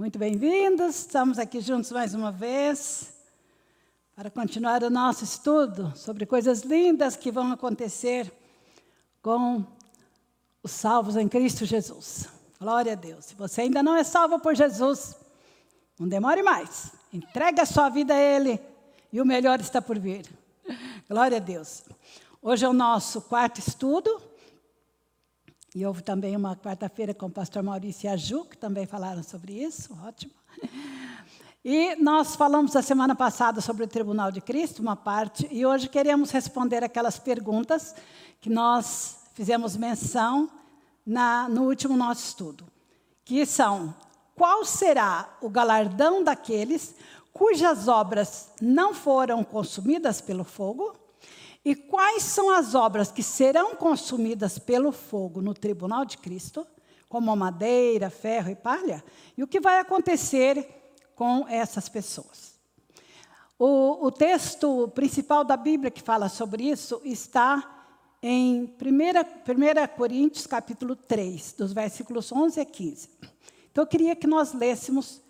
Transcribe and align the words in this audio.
Muito 0.00 0.18
bem-vindos, 0.18 1.00
estamos 1.00 1.38
aqui 1.38 1.60
juntos 1.60 1.92
mais 1.92 2.14
uma 2.14 2.32
vez 2.32 3.12
para 4.16 4.30
continuar 4.30 4.82
o 4.82 4.88
nosso 4.88 5.24
estudo 5.24 5.92
sobre 5.94 6.24
coisas 6.24 6.62
lindas 6.62 7.16
que 7.16 7.30
vão 7.30 7.52
acontecer 7.52 8.32
com 9.20 9.62
os 10.62 10.70
salvos 10.70 11.16
em 11.16 11.28
Cristo 11.28 11.66
Jesus. 11.66 12.30
Glória 12.58 12.94
a 12.94 12.96
Deus. 12.96 13.26
Se 13.26 13.34
você 13.34 13.60
ainda 13.60 13.82
não 13.82 13.94
é 13.94 14.02
salvo 14.02 14.40
por 14.40 14.54
Jesus, 14.54 15.14
não 15.98 16.08
demore 16.08 16.42
mais. 16.42 16.92
Entregue 17.12 17.60
a 17.60 17.66
sua 17.66 17.90
vida 17.90 18.14
a 18.14 18.18
Ele 18.18 18.58
e 19.12 19.20
o 19.20 19.26
melhor 19.26 19.60
está 19.60 19.82
por 19.82 19.98
vir. 19.98 20.24
Glória 21.10 21.36
a 21.36 21.40
Deus. 21.40 21.82
Hoje 22.40 22.64
é 22.64 22.68
o 22.70 22.72
nosso 22.72 23.20
quarto 23.20 23.58
estudo. 23.58 24.29
E 25.74 25.86
houve 25.86 26.02
também 26.02 26.34
uma 26.36 26.56
quarta-feira 26.56 27.14
com 27.14 27.26
o 27.26 27.30
pastor 27.30 27.62
Maurício 27.62 28.06
e 28.06 28.08
a 28.08 28.16
Ju, 28.16 28.44
que 28.44 28.56
também 28.56 28.86
falaram 28.86 29.22
sobre 29.22 29.52
isso. 29.52 29.96
Ótimo. 30.04 30.32
E 31.64 31.94
nós 31.96 32.34
falamos 32.34 32.74
a 32.74 32.82
semana 32.82 33.14
passada 33.14 33.60
sobre 33.60 33.84
o 33.84 33.88
Tribunal 33.88 34.32
de 34.32 34.40
Cristo, 34.40 34.80
uma 34.80 34.96
parte, 34.96 35.46
e 35.50 35.66
hoje 35.66 35.88
queremos 35.88 36.30
responder 36.30 36.82
aquelas 36.82 37.18
perguntas 37.18 37.94
que 38.40 38.48
nós 38.48 39.18
fizemos 39.34 39.76
menção 39.76 40.50
na, 41.06 41.48
no 41.48 41.64
último 41.64 41.96
nosso 41.96 42.24
estudo, 42.24 42.64
que 43.24 43.44
são: 43.44 43.94
qual 44.34 44.64
será 44.64 45.28
o 45.40 45.50
galardão 45.50 46.24
daqueles 46.24 46.94
cujas 47.32 47.88
obras 47.88 48.50
não 48.60 48.94
foram 48.94 49.44
consumidas 49.44 50.20
pelo 50.20 50.44
fogo? 50.44 50.98
E 51.64 51.74
quais 51.74 52.22
são 52.22 52.50
as 52.50 52.74
obras 52.74 53.12
que 53.12 53.22
serão 53.22 53.74
consumidas 53.74 54.58
pelo 54.58 54.92
fogo 54.92 55.42
no 55.42 55.52
tribunal 55.52 56.04
de 56.04 56.16
Cristo, 56.16 56.66
como 57.08 57.34
madeira, 57.36 58.08
ferro 58.08 58.50
e 58.50 58.56
palha? 58.56 59.04
E 59.36 59.42
o 59.42 59.46
que 59.46 59.60
vai 59.60 59.78
acontecer 59.78 60.66
com 61.14 61.46
essas 61.48 61.88
pessoas? 61.88 62.58
O, 63.58 64.06
o 64.06 64.10
texto 64.10 64.88
principal 64.94 65.44
da 65.44 65.54
Bíblia 65.54 65.90
que 65.90 66.00
fala 66.00 66.30
sobre 66.30 66.64
isso 66.64 66.98
está 67.04 67.80
em 68.22 68.62
1, 68.62 68.64
1 68.64 69.96
Coríntios 69.96 70.46
capítulo 70.46 70.96
3, 70.96 71.54
dos 71.58 71.72
versículos 71.72 72.32
11 72.32 72.60
a 72.60 72.64
15. 72.64 73.08
Então, 73.70 73.84
eu 73.84 73.86
queria 73.86 74.16
que 74.16 74.26
nós 74.26 74.52
lêssemos, 74.52 75.20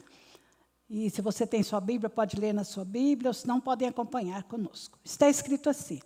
e 0.91 1.09
se 1.09 1.23
você 1.23 1.47
tem 1.47 1.63
sua 1.63 1.81
Bíblia, 1.81 2.11
pode 2.11 2.37
ler 2.39 2.53
na 2.53 2.65
sua 2.65 2.85
Bíblia, 2.85 3.31
ou 3.31 3.35
se 3.35 3.47
não, 3.47 3.61
podem 3.61 3.89
acompanhar 3.89 4.43
conosco. 4.43 4.99
Está 5.05 5.29
escrito 5.29 5.71
assim: 5.71 6.01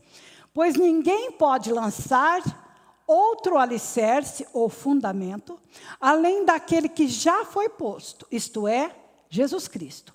Pois 0.52 0.77
ninguém 0.77 1.32
pode 1.32 1.72
lançar 1.72 3.02
outro 3.06 3.56
alicerce 3.56 4.46
ou 4.52 4.68
fundamento, 4.68 5.58
além 5.98 6.44
daquele 6.44 6.88
que 6.88 7.08
já 7.08 7.44
foi 7.46 7.68
posto, 7.68 8.27
isto 8.30 8.68
é, 8.68 8.94
Jesus 9.28 9.66
Cristo. 9.66 10.14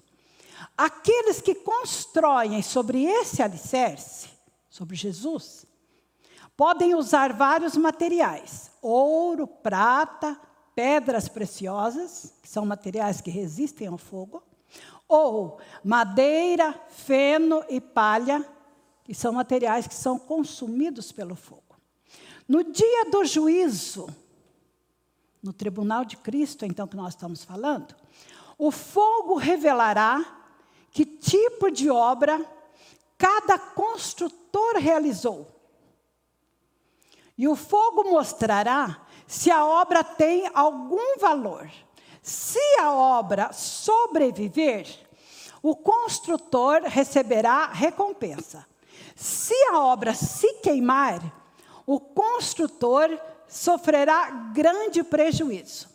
Aqueles 0.78 1.42
que 1.42 1.56
constroem 1.56 2.62
sobre 2.62 3.04
esse 3.04 3.42
alicerce, 3.42 4.30
sobre 4.70 4.96
Jesus, 4.96 5.68
Podem 6.60 6.94
usar 6.94 7.32
vários 7.32 7.78
materiais: 7.78 8.70
ouro, 8.82 9.48
prata, 9.48 10.38
pedras 10.76 11.30
preciosas, 11.30 12.34
que 12.42 12.50
são 12.50 12.66
materiais 12.66 13.22
que 13.22 13.32
resistem 13.32 13.88
ao 13.88 13.98
fogo, 13.98 14.44
ou 15.10 15.60
madeira, 15.84 16.80
feno 16.88 17.64
e 17.68 17.82
palha, 17.82 18.48
que 19.04 19.14
são 19.14 19.34
materiais 19.34 19.88
que 19.88 19.96
são 19.96 20.18
consumidos 20.18 21.12
pelo 21.12 21.36
fogo. 21.36 21.76
No 22.48 22.64
dia 22.64 23.06
do 23.12 23.26
juízo, 23.26 24.08
no 25.42 25.52
tribunal 25.52 26.06
de 26.06 26.16
Cristo, 26.16 26.66
então 26.66 26.88
que 26.88 26.96
nós 26.96 27.16
estamos 27.16 27.44
falando, 27.44 27.96
o 28.58 28.72
fogo 28.72 29.36
revelará 29.36 30.44
que 30.92 31.06
tipo 31.06 31.72
de 31.72 31.90
obra 31.90 32.40
cada 33.18 33.58
construtor 33.58 34.78
realizou 34.78 35.60
e 37.40 37.48
o 37.48 37.56
fogo 37.56 38.04
mostrará 38.04 39.08
se 39.26 39.50
a 39.50 39.66
obra 39.66 40.04
tem 40.04 40.52
algum 40.54 41.18
valor. 41.18 41.72
Se 42.22 42.60
a 42.80 42.94
obra 42.94 43.52
sobreviver, 43.54 44.88
o 45.62 45.76
construtor 45.76 46.82
receberá 46.86 47.68
recompensa. 47.68 48.66
Se 49.16 49.54
a 49.72 49.80
obra 49.80 50.14
se 50.14 50.56
queimar, 50.56 51.22
o 51.86 52.00
construtor 52.00 53.20
sofrerá 53.48 54.30
grande 54.54 55.04
prejuízo. 55.04 55.90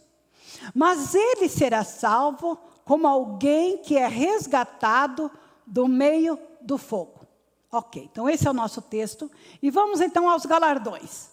Mas 0.74 1.14
ele 1.14 1.48
será 1.48 1.84
salvo 1.84 2.58
como 2.84 3.06
alguém 3.06 3.78
que 3.78 3.96
é 3.96 4.06
resgatado 4.06 5.30
do 5.66 5.88
meio 5.88 6.38
do 6.60 6.76
fogo. 6.76 7.20
Ok, 7.70 8.08
então 8.10 8.28
esse 8.28 8.46
é 8.46 8.50
o 8.50 8.54
nosso 8.54 8.80
texto. 8.82 9.30
E 9.62 9.70
vamos 9.70 10.00
então 10.00 10.28
aos 10.28 10.46
galardões. 10.46 11.28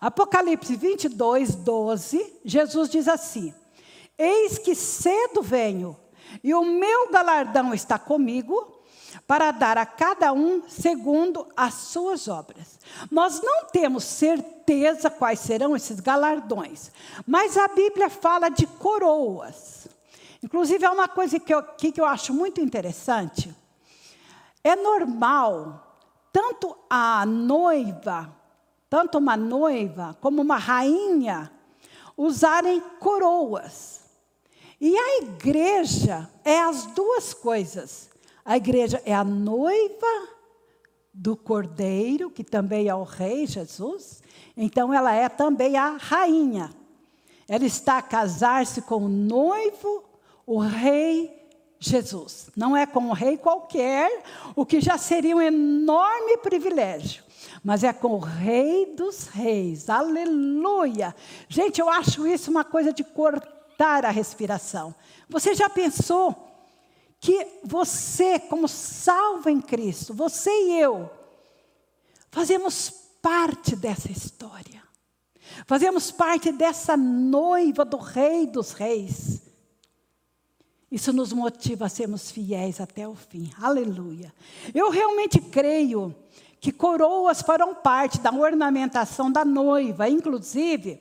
Apocalipse 0.00 0.76
22, 0.76 1.54
12, 1.54 2.40
Jesus 2.44 2.90
diz 2.90 3.08
assim: 3.08 3.54
Eis 4.18 4.58
que 4.58 4.74
cedo 4.74 5.42
venho, 5.42 5.96
e 6.42 6.52
o 6.52 6.64
meu 6.64 7.10
galardão 7.10 7.72
está 7.72 7.98
comigo, 7.98 8.76
para 9.26 9.50
dar 9.50 9.78
a 9.78 9.86
cada 9.86 10.32
um 10.32 10.68
segundo 10.68 11.46
as 11.56 11.74
suas 11.74 12.28
obras. 12.28 12.78
Nós 13.10 13.40
não 13.40 13.66
temos 13.66 14.04
certeza 14.04 15.10
quais 15.10 15.40
serão 15.40 15.76
esses 15.76 16.00
galardões, 16.00 16.90
mas 17.26 17.56
a 17.56 17.68
Bíblia 17.68 18.10
fala 18.10 18.48
de 18.48 18.66
coroas. 18.66 19.86
Inclusive, 20.42 20.84
é 20.84 20.90
uma 20.90 21.08
coisa 21.08 21.38
que 21.38 21.54
eu, 21.54 21.62
que 21.62 21.92
eu 21.96 22.04
acho 22.04 22.34
muito 22.34 22.60
interessante. 22.60 23.54
É 24.62 24.76
normal, 24.76 25.96
tanto 26.32 26.76
a 26.88 27.24
noiva 27.24 28.38
tanto 28.88 29.18
uma 29.18 29.36
noiva 29.36 30.16
como 30.20 30.40
uma 30.40 30.56
rainha, 30.56 31.52
usarem 32.16 32.80
coroas. 32.98 34.07
E 34.80 34.96
a 34.96 35.18
igreja 35.22 36.30
é 36.44 36.60
as 36.60 36.86
duas 36.86 37.34
coisas. 37.34 38.08
A 38.44 38.56
igreja 38.56 39.02
é 39.04 39.14
a 39.14 39.24
noiva 39.24 40.28
do 41.12 41.36
cordeiro, 41.36 42.30
que 42.30 42.44
também 42.44 42.88
é 42.88 42.94
o 42.94 43.02
rei 43.02 43.46
Jesus, 43.46 44.22
então 44.56 44.94
ela 44.94 45.12
é 45.12 45.28
também 45.28 45.76
a 45.76 45.96
rainha. 45.96 46.70
Ela 47.48 47.64
está 47.64 47.98
a 47.98 48.02
casar-se 48.02 48.82
com 48.82 49.04
o 49.04 49.08
noivo, 49.08 50.04
o 50.46 50.58
rei 50.58 51.34
Jesus. 51.80 52.50
Não 52.56 52.76
é 52.76 52.86
com 52.86 53.00
um 53.00 53.12
rei 53.12 53.36
qualquer, 53.36 54.22
o 54.54 54.64
que 54.64 54.80
já 54.80 54.96
seria 54.96 55.36
um 55.36 55.42
enorme 55.42 56.36
privilégio 56.38 57.28
mas 57.62 57.82
é 57.82 57.92
com 57.92 58.14
o 58.14 58.18
Rei 58.18 58.86
dos 58.94 59.26
Reis. 59.26 59.90
Aleluia! 59.90 61.14
Gente, 61.48 61.80
eu 61.80 61.88
acho 61.88 62.26
isso 62.26 62.50
uma 62.50 62.64
coisa 62.64 62.92
de 62.92 63.02
cortar 63.02 63.57
a 63.86 64.10
respiração. 64.10 64.94
Você 65.28 65.54
já 65.54 65.70
pensou 65.70 66.48
que 67.20 67.60
você, 67.64 68.38
como 68.38 68.68
salvo 68.68 69.48
em 69.48 69.60
Cristo, 69.60 70.14
você 70.14 70.50
e 70.50 70.80
eu, 70.80 71.10
fazemos 72.30 72.90
parte 73.22 73.74
dessa 73.76 74.10
história. 74.10 74.82
Fazemos 75.66 76.10
parte 76.10 76.52
dessa 76.52 76.96
noiva 76.96 77.84
do 77.84 77.96
Rei 77.96 78.46
dos 78.46 78.72
Reis. 78.72 79.42
Isso 80.90 81.12
nos 81.12 81.32
motiva 81.32 81.86
a 81.86 81.88
sermos 81.88 82.30
fiéis 82.30 82.80
até 82.80 83.06
o 83.06 83.14
fim. 83.14 83.50
Aleluia. 83.60 84.32
Eu 84.74 84.90
realmente 84.90 85.38
creio 85.38 86.14
que 86.60 86.72
coroas 86.72 87.42
farão 87.42 87.74
parte 87.74 88.18
da 88.20 88.32
ornamentação 88.32 89.30
da 89.30 89.44
noiva. 89.44 90.08
Inclusive, 90.08 91.00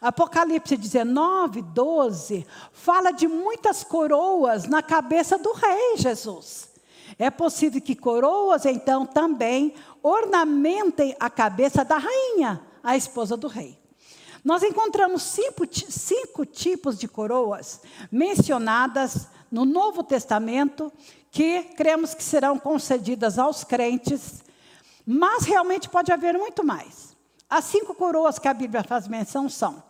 Apocalipse 0.00 0.76
19, 0.76 1.62
12, 1.62 2.46
fala 2.72 3.12
de 3.12 3.28
muitas 3.28 3.84
coroas 3.84 4.66
na 4.66 4.82
cabeça 4.82 5.38
do 5.38 5.52
rei 5.52 5.96
Jesus. 5.96 6.70
É 7.18 7.30
possível 7.30 7.80
que 7.80 7.94
coroas, 7.94 8.66
então, 8.66 9.06
também 9.06 9.74
ornamentem 10.02 11.16
a 11.20 11.30
cabeça 11.30 11.84
da 11.84 11.98
rainha, 11.98 12.60
a 12.82 12.96
esposa 12.96 13.36
do 13.36 13.46
rei. 13.46 13.78
Nós 14.46 14.62
encontramos 14.62 15.22
cinco, 15.22 15.66
cinco 15.70 16.46
tipos 16.46 16.96
de 16.98 17.06
coroas 17.06 17.82
mencionadas 18.10 19.28
no 19.50 19.66
Novo 19.66 20.02
Testamento 20.02 20.90
que 21.30 21.64
cremos 21.76 22.14
que 22.14 22.24
serão 22.24 22.58
concedidas 22.58 23.38
aos 23.38 23.62
crentes 23.62 24.46
mas 25.06 25.44
realmente 25.44 25.88
pode 25.88 26.10
haver 26.10 26.36
muito 26.36 26.64
mais. 26.64 27.16
As 27.48 27.64
cinco 27.66 27.94
coroas 27.94 28.40
que 28.40 28.48
a 28.48 28.54
Bíblia 28.54 28.82
faz 28.82 29.06
menção 29.06 29.48
são: 29.48 29.80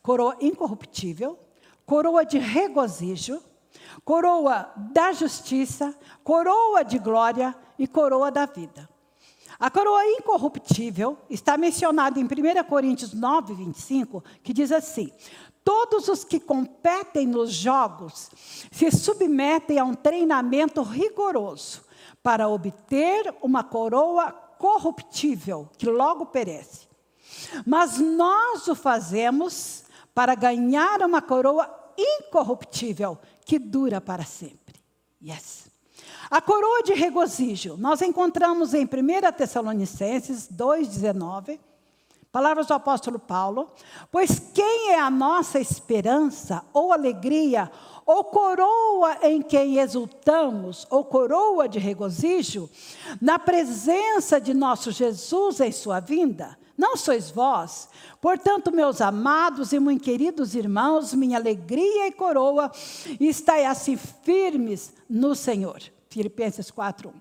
coroa 0.00 0.36
incorruptível, 0.40 1.36
coroa 1.84 2.24
de 2.24 2.38
regozijo, 2.38 3.42
coroa 4.04 4.72
da 4.76 5.12
justiça, 5.12 5.92
coroa 6.22 6.84
de 6.84 7.00
glória 7.00 7.54
e 7.76 7.88
coroa 7.88 8.30
da 8.30 8.46
vida. 8.46 8.88
A 9.60 9.70
coroa 9.70 10.06
incorruptível 10.06 11.18
está 11.28 11.58
mencionada 11.58 12.18
em 12.18 12.24
1 12.24 12.64
Coríntios 12.66 13.12
9, 13.12 13.52
25, 13.52 14.24
que 14.42 14.54
diz 14.54 14.72
assim: 14.72 15.12
Todos 15.62 16.08
os 16.08 16.24
que 16.24 16.40
competem 16.40 17.26
nos 17.26 17.52
jogos 17.52 18.30
se 18.72 18.90
submetem 18.90 19.78
a 19.78 19.84
um 19.84 19.92
treinamento 19.92 20.80
rigoroso 20.80 21.82
para 22.22 22.48
obter 22.48 23.34
uma 23.42 23.62
coroa 23.62 24.32
corruptível 24.32 25.68
que 25.76 25.90
logo 25.90 26.24
perece. 26.24 26.88
Mas 27.66 27.98
nós 27.98 28.66
o 28.66 28.74
fazemos 28.74 29.84
para 30.14 30.34
ganhar 30.34 31.02
uma 31.02 31.20
coroa 31.20 31.68
incorruptível 31.98 33.18
que 33.44 33.58
dura 33.58 34.00
para 34.00 34.24
sempre. 34.24 34.80
Yes. 35.22 35.69
A 36.30 36.40
coroa 36.40 36.84
de 36.84 36.92
regozijo, 36.92 37.76
nós 37.76 38.00
encontramos 38.02 38.72
em 38.72 38.84
1 38.84 39.32
Tessalonicenses 39.36 40.48
2,19, 40.48 41.58
palavras 42.30 42.68
do 42.68 42.74
apóstolo 42.74 43.18
Paulo, 43.18 43.68
pois 44.12 44.38
quem 44.54 44.92
é 44.92 45.00
a 45.00 45.10
nossa 45.10 45.58
esperança, 45.58 46.62
ou 46.72 46.92
alegria, 46.92 47.68
ou 48.06 48.22
coroa 48.22 49.18
em 49.22 49.42
quem 49.42 49.80
exultamos, 49.80 50.86
ou 50.88 51.02
coroa 51.04 51.68
de 51.68 51.80
regozijo, 51.80 52.70
na 53.20 53.36
presença 53.36 54.40
de 54.40 54.54
nosso 54.54 54.92
Jesus 54.92 55.58
em 55.58 55.72
sua 55.72 55.98
vinda? 55.98 56.56
Não 56.78 56.96
sois 56.96 57.28
vós? 57.28 57.88
Portanto, 58.20 58.70
meus 58.70 59.00
amados 59.00 59.72
e 59.72 59.80
muito 59.80 60.04
queridos 60.04 60.54
irmãos, 60.54 61.12
minha 61.12 61.36
alegria 61.36 62.06
e 62.06 62.12
coroa, 62.12 62.70
estai 63.18 63.66
assim 63.66 63.96
firmes 63.96 64.92
no 65.08 65.34
Senhor. 65.34 65.82
Filipenses 66.10 66.72
4, 66.72 67.08
1. 67.08 67.12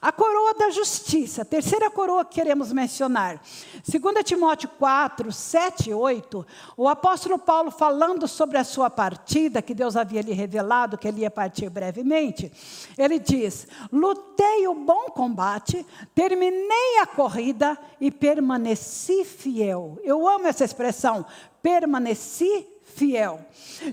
A 0.00 0.12
coroa 0.12 0.54
da 0.54 0.70
justiça, 0.70 1.44
terceira 1.44 1.90
coroa 1.90 2.24
que 2.24 2.36
queremos 2.36 2.72
mencionar. 2.72 3.42
2 3.84 4.24
Timóteo 4.24 4.68
4, 4.78 5.32
7 5.32 5.90
e 5.90 5.94
8, 5.94 6.46
o 6.76 6.88
apóstolo 6.88 7.40
Paulo 7.40 7.72
falando 7.72 8.28
sobre 8.28 8.56
a 8.56 8.62
sua 8.62 8.88
partida, 8.88 9.60
que 9.60 9.74
Deus 9.74 9.96
havia 9.96 10.22
lhe 10.22 10.32
revelado 10.32 10.96
que 10.96 11.08
ele 11.08 11.22
ia 11.22 11.30
partir 11.30 11.68
brevemente, 11.68 12.52
ele 12.96 13.18
diz: 13.18 13.66
Lutei 13.92 14.68
o 14.68 14.74
bom 14.74 15.06
combate, 15.06 15.84
terminei 16.14 16.98
a 17.02 17.06
corrida 17.06 17.76
e 18.00 18.12
permaneci 18.12 19.24
fiel. 19.24 19.98
Eu 20.04 20.28
amo 20.28 20.46
essa 20.46 20.64
expressão, 20.64 21.26
permaneci 21.60 22.66
fiel. 22.90 23.40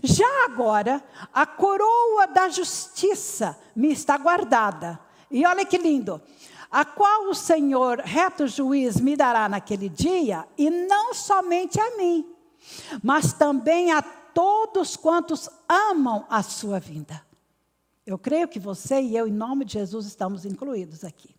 Já 0.04 0.46
agora, 0.46 1.04
a 1.34 1.46
coroa 1.46 2.28
da 2.28 2.50
justiça 2.50 3.58
me 3.76 3.92
está 3.92 4.18
guardada 4.18 5.00
e 5.30 5.46
olha 5.46 5.66
que 5.66 5.78
lindo. 5.78 6.22
A 6.70 6.84
qual 6.84 7.30
o 7.30 7.34
Senhor, 7.34 8.00
reto 8.00 8.48
juiz, 8.48 9.00
me 9.00 9.16
dará 9.16 9.48
naquele 9.48 9.88
dia, 9.88 10.46
e 10.58 10.70
não 10.70 11.14
somente 11.14 11.80
a 11.80 11.96
mim, 11.96 12.26
mas 13.02 13.32
também 13.32 13.94
a 13.94 14.02
todos 14.02 14.98
quantos 14.98 15.50
amam 15.68 16.26
a 16.30 16.44
sua 16.44 16.80
vinda. 16.80 17.26
Eu 18.06 18.18
creio 18.18 18.48
que 18.48 18.60
você 18.60 19.02
e 19.02 19.16
eu, 19.16 19.28
em 19.28 19.32
nome 19.32 19.64
de 19.64 19.74
Jesus, 19.74 20.06
estamos 20.08 20.46
incluídos 20.46 21.06
aqui. 21.06 21.37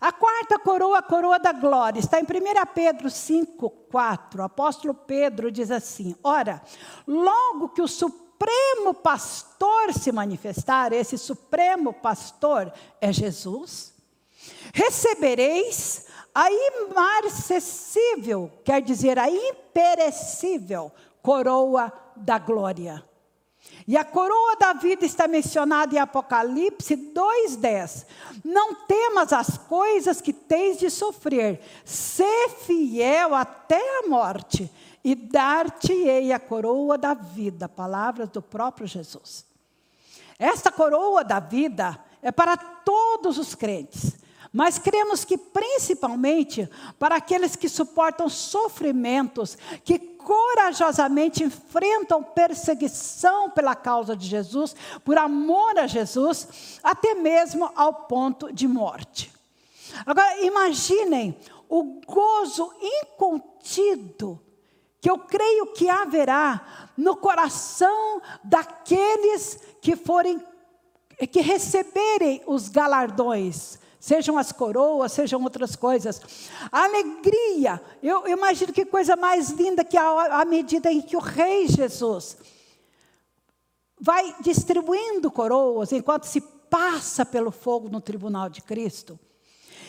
A 0.00 0.12
quarta 0.12 0.58
coroa, 0.58 0.98
a 0.98 1.02
coroa 1.02 1.38
da 1.38 1.52
glória, 1.52 2.00
está 2.00 2.20
em 2.20 2.24
1 2.24 2.26
Pedro 2.74 3.10
5, 3.10 3.70
4. 3.70 4.42
O 4.42 4.44
apóstolo 4.44 4.94
Pedro 4.94 5.50
diz 5.50 5.70
assim: 5.70 6.14
Ora, 6.22 6.62
logo 7.06 7.70
que 7.70 7.82
o 7.82 7.88
Supremo 7.88 8.94
pastor 8.94 9.92
se 9.92 10.12
manifestar, 10.12 10.92
esse 10.92 11.16
supremo 11.16 11.92
pastor 11.92 12.72
é 13.00 13.12
Jesus, 13.12 13.94
recebereis 14.72 16.06
a 16.34 16.48
imarcessível, 16.50 18.50
quer 18.64 18.82
dizer, 18.82 19.18
a 19.18 19.30
imperecível 19.30 20.90
coroa 21.22 21.92
da 22.16 22.38
glória. 22.38 23.04
E 23.86 23.96
a 23.96 24.04
coroa 24.04 24.56
da 24.56 24.72
vida 24.72 25.04
está 25.04 25.28
mencionada 25.28 25.94
em 25.94 25.98
Apocalipse 25.98 26.96
2,10. 26.96 28.06
Não 28.44 28.74
temas 28.74 29.32
as 29.32 29.58
coisas 29.58 30.20
que 30.20 30.32
tens 30.32 30.78
de 30.78 30.88
sofrer, 30.88 31.60
ser 31.84 32.48
fiel 32.64 33.34
até 33.34 33.98
a 33.98 34.08
morte, 34.08 34.70
e 35.04 35.14
dar-te-ei 35.14 36.32
a 36.32 36.40
coroa 36.40 36.96
da 36.96 37.12
vida, 37.12 37.68
palavras 37.68 38.30
do 38.30 38.40
próprio 38.40 38.86
Jesus. 38.86 39.44
Esta 40.38 40.72
coroa 40.72 41.22
da 41.22 41.38
vida 41.38 41.98
é 42.22 42.32
para 42.32 42.56
todos 42.56 43.36
os 43.36 43.54
crentes, 43.54 44.16
mas 44.54 44.78
cremos 44.78 45.24
que 45.24 45.36
principalmente 45.36 46.70
para 46.96 47.16
aqueles 47.16 47.56
que 47.56 47.68
suportam 47.68 48.28
sofrimentos, 48.28 49.58
que 49.82 49.98
corajosamente 49.98 51.42
enfrentam 51.42 52.22
perseguição 52.22 53.50
pela 53.50 53.74
causa 53.74 54.16
de 54.16 54.28
Jesus, 54.28 54.76
por 55.04 55.18
amor 55.18 55.76
a 55.76 55.88
Jesus, 55.88 56.78
até 56.84 57.14
mesmo 57.14 57.68
ao 57.74 58.06
ponto 58.06 58.52
de 58.52 58.68
morte. 58.68 59.32
Agora, 60.06 60.40
imaginem 60.44 61.36
o 61.68 62.00
gozo 62.06 62.72
incontido 62.80 64.40
que 65.00 65.10
eu 65.10 65.18
creio 65.18 65.72
que 65.72 65.88
haverá 65.88 66.92
no 66.96 67.16
coração 67.16 68.22
daqueles 68.44 69.58
que 69.82 69.96
forem 69.96 70.40
que 71.30 71.40
receberem 71.40 72.42
os 72.46 72.68
galardões, 72.68 73.78
sejam 74.04 74.36
as 74.36 74.52
coroas, 74.52 75.12
sejam 75.12 75.42
outras 75.42 75.74
coisas. 75.74 76.20
A 76.70 76.84
alegria, 76.84 77.80
eu, 78.02 78.26
eu 78.26 78.36
imagino 78.36 78.70
que 78.70 78.84
coisa 78.84 79.16
mais 79.16 79.48
linda 79.48 79.82
que 79.82 79.96
à 79.96 80.44
medida 80.44 80.92
em 80.92 81.00
que 81.00 81.16
o 81.16 81.20
rei 81.20 81.66
Jesus 81.66 82.36
vai 83.98 84.36
distribuindo 84.42 85.30
coroas 85.30 85.90
enquanto 85.90 86.24
se 86.24 86.42
passa 86.68 87.24
pelo 87.24 87.50
fogo 87.50 87.88
no 87.88 87.98
tribunal 87.98 88.50
de 88.50 88.60
Cristo. 88.60 89.18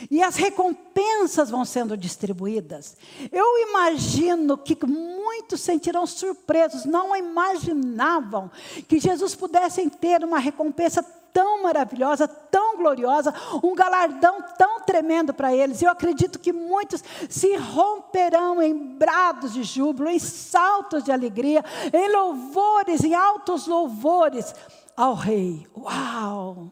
E 0.10 0.24
as 0.24 0.38
recompensas 0.38 1.50
vão 1.50 1.66
sendo 1.66 1.98
distribuídas. 1.98 2.96
Eu 3.30 3.68
imagino 3.68 4.58
que 4.58 4.78
muitos 4.86 5.60
sentirão 5.60 6.08
surpresos, 6.08 6.86
não 6.86 7.14
imaginavam 7.18 8.50
que 8.88 8.98
Jesus 8.98 9.36
pudesse 9.36 9.90
ter 9.90 10.24
uma 10.24 10.40
recompensa 10.40 11.04
tão 11.36 11.64
maravilhosa, 11.64 12.30
gloriosa, 12.76 13.34
um 13.64 13.74
galardão 13.76 14.42
tão 14.58 14.82
tremendo 14.82 15.34
para 15.34 15.56
eles. 15.56 15.82
Eu 15.82 15.90
acredito 15.90 16.40
que 16.40 16.54
muitos 16.54 17.04
se 17.30 17.56
romperão 17.56 18.62
em 18.62 18.96
brados 18.96 19.54
de 19.54 19.64
júbilo, 19.64 20.10
em 20.10 20.20
saltos 20.20 21.04
de 21.04 21.12
alegria, 21.12 21.64
em 21.94 22.12
louvores, 22.12 23.04
em 23.04 23.14
altos 23.14 23.68
louvores 23.68 24.54
ao 24.96 25.14
Rei. 25.14 25.68
Uau! 25.76 26.72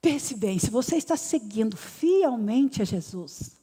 Pense 0.00 0.36
bem, 0.36 0.58
se 0.58 0.70
você 0.70 0.96
está 0.96 1.16
seguindo 1.16 1.76
fielmente 1.76 2.80
a 2.80 2.84
Jesus, 2.84 3.56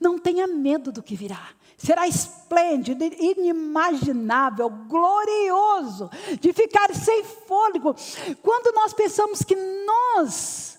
não 0.00 0.18
tenha 0.18 0.46
medo 0.46 0.90
do 0.90 1.02
que 1.02 1.14
virá. 1.14 1.50
Será 1.82 2.06
esplêndido, 2.06 3.02
inimaginável, 3.02 4.68
glorioso, 4.68 6.10
de 6.38 6.52
ficar 6.52 6.94
sem 6.94 7.24
fôlego. 7.24 7.96
Quando 8.42 8.74
nós 8.74 8.92
pensamos 8.92 9.42
que 9.42 9.56
nós 9.56 10.78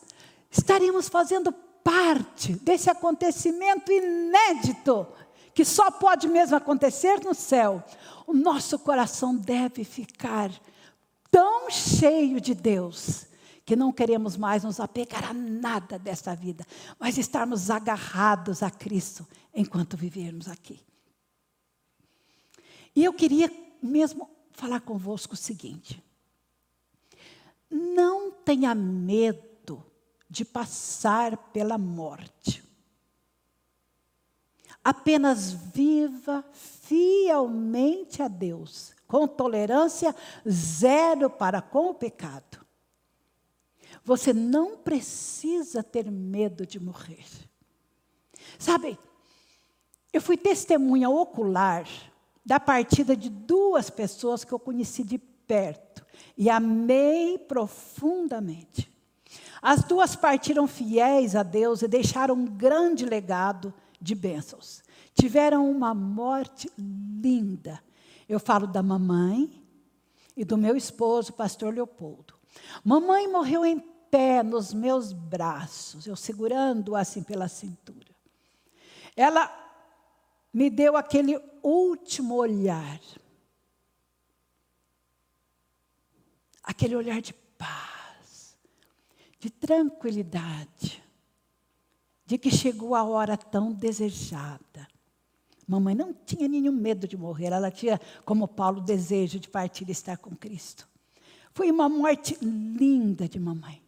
estaremos 0.51 1.09
fazendo 1.09 1.51
parte 1.83 2.53
desse 2.53 2.87
acontecimento 2.87 3.91
inédito, 3.91 5.07
que 5.55 5.65
só 5.65 5.89
pode 5.89 6.27
mesmo 6.27 6.55
acontecer 6.55 7.19
no 7.25 7.33
céu, 7.33 7.83
o 8.27 8.33
nosso 8.33 8.77
coração 8.77 9.35
deve 9.35 9.83
ficar 9.83 10.51
tão 11.31 11.67
cheio 11.71 12.39
de 12.39 12.53
Deus 12.53 13.25
que 13.65 13.75
não 13.75 13.91
queremos 13.91 14.37
mais 14.37 14.63
nos 14.63 14.79
apegar 14.79 15.31
a 15.31 15.33
nada 15.33 15.97
desta 15.97 16.35
vida, 16.35 16.63
mas 16.99 17.17
estarmos 17.17 17.71
agarrados 17.71 18.61
a 18.61 18.69
Cristo 18.69 19.27
enquanto 19.51 19.97
vivermos 19.97 20.47
aqui. 20.47 20.90
E 22.95 23.03
eu 23.03 23.13
queria 23.13 23.51
mesmo 23.81 24.29
falar 24.51 24.81
convosco 24.81 25.33
o 25.33 25.37
seguinte: 25.37 26.03
não 27.69 28.31
tenha 28.31 28.75
medo 28.75 29.83
de 30.29 30.45
passar 30.45 31.37
pela 31.51 31.77
morte. 31.77 32.63
Apenas 34.83 35.51
viva 35.51 36.43
fielmente 36.53 38.21
a 38.21 38.27
Deus, 38.27 38.93
com 39.07 39.27
tolerância 39.27 40.15
zero 40.49 41.29
para 41.29 41.61
com 41.61 41.91
o 41.91 41.93
pecado. 41.93 42.65
Você 44.03 44.33
não 44.33 44.77
precisa 44.77 45.83
ter 45.83 46.09
medo 46.09 46.65
de 46.65 46.79
morrer. 46.79 47.25
Sabe, 48.57 48.97
eu 50.11 50.19
fui 50.19 50.35
testemunha 50.35 51.09
ocular 51.09 51.85
da 52.45 52.59
partida 52.59 53.15
de 53.15 53.29
duas 53.29 53.89
pessoas 53.89 54.43
que 54.43 54.51
eu 54.51 54.59
conheci 54.59 55.03
de 55.03 55.17
perto 55.17 56.05
e 56.37 56.49
amei 56.49 57.37
profundamente. 57.37 58.91
As 59.61 59.83
duas 59.83 60.15
partiram 60.15 60.67
fiéis 60.67 61.35
a 61.35 61.43
Deus 61.43 61.81
e 61.81 61.87
deixaram 61.87 62.35
um 62.35 62.45
grande 62.45 63.05
legado 63.05 63.73
de 63.99 64.15
bênçãos. 64.15 64.81
tiveram 65.13 65.69
uma 65.69 65.93
morte 65.93 66.71
linda. 66.77 67.83
Eu 68.27 68.39
falo 68.39 68.65
da 68.65 68.81
mamãe 68.81 69.61
e 70.35 70.43
do 70.43 70.57
meu 70.57 70.75
esposo, 70.75 71.33
pastor 71.33 71.73
Leopoldo. 71.73 72.33
Mamãe 72.83 73.27
morreu 73.27 73.65
em 73.65 73.79
pé 74.09 74.41
nos 74.41 74.73
meus 74.73 75.13
braços, 75.13 76.07
eu 76.07 76.15
segurando 76.15 76.95
assim 76.95 77.21
pela 77.21 77.47
cintura. 77.47 78.15
Ela 79.15 79.47
me 80.53 80.69
deu 80.69 80.97
aquele 80.97 81.39
último 81.63 82.35
olhar. 82.35 82.99
Aquele 86.63 86.95
olhar 86.95 87.21
de 87.21 87.33
paz, 87.33 88.57
de 89.39 89.49
tranquilidade, 89.49 91.03
de 92.25 92.37
que 92.37 92.51
chegou 92.51 92.95
a 92.95 93.03
hora 93.03 93.35
tão 93.35 93.71
desejada. 93.71 94.87
Mamãe 95.67 95.95
não 95.95 96.13
tinha 96.13 96.47
nenhum 96.47 96.71
medo 96.71 97.07
de 97.07 97.17
morrer, 97.17 97.47
ela 97.47 97.71
tinha, 97.71 97.99
como 98.25 98.47
Paulo, 98.47 98.81
desejo 98.81 99.39
de 99.39 99.49
partir 99.49 99.87
e 99.87 99.91
estar 99.91 100.17
com 100.17 100.35
Cristo. 100.35 100.87
Foi 101.53 101.71
uma 101.71 101.89
morte 101.89 102.37
linda 102.41 103.27
de 103.27 103.39
mamãe. 103.39 103.81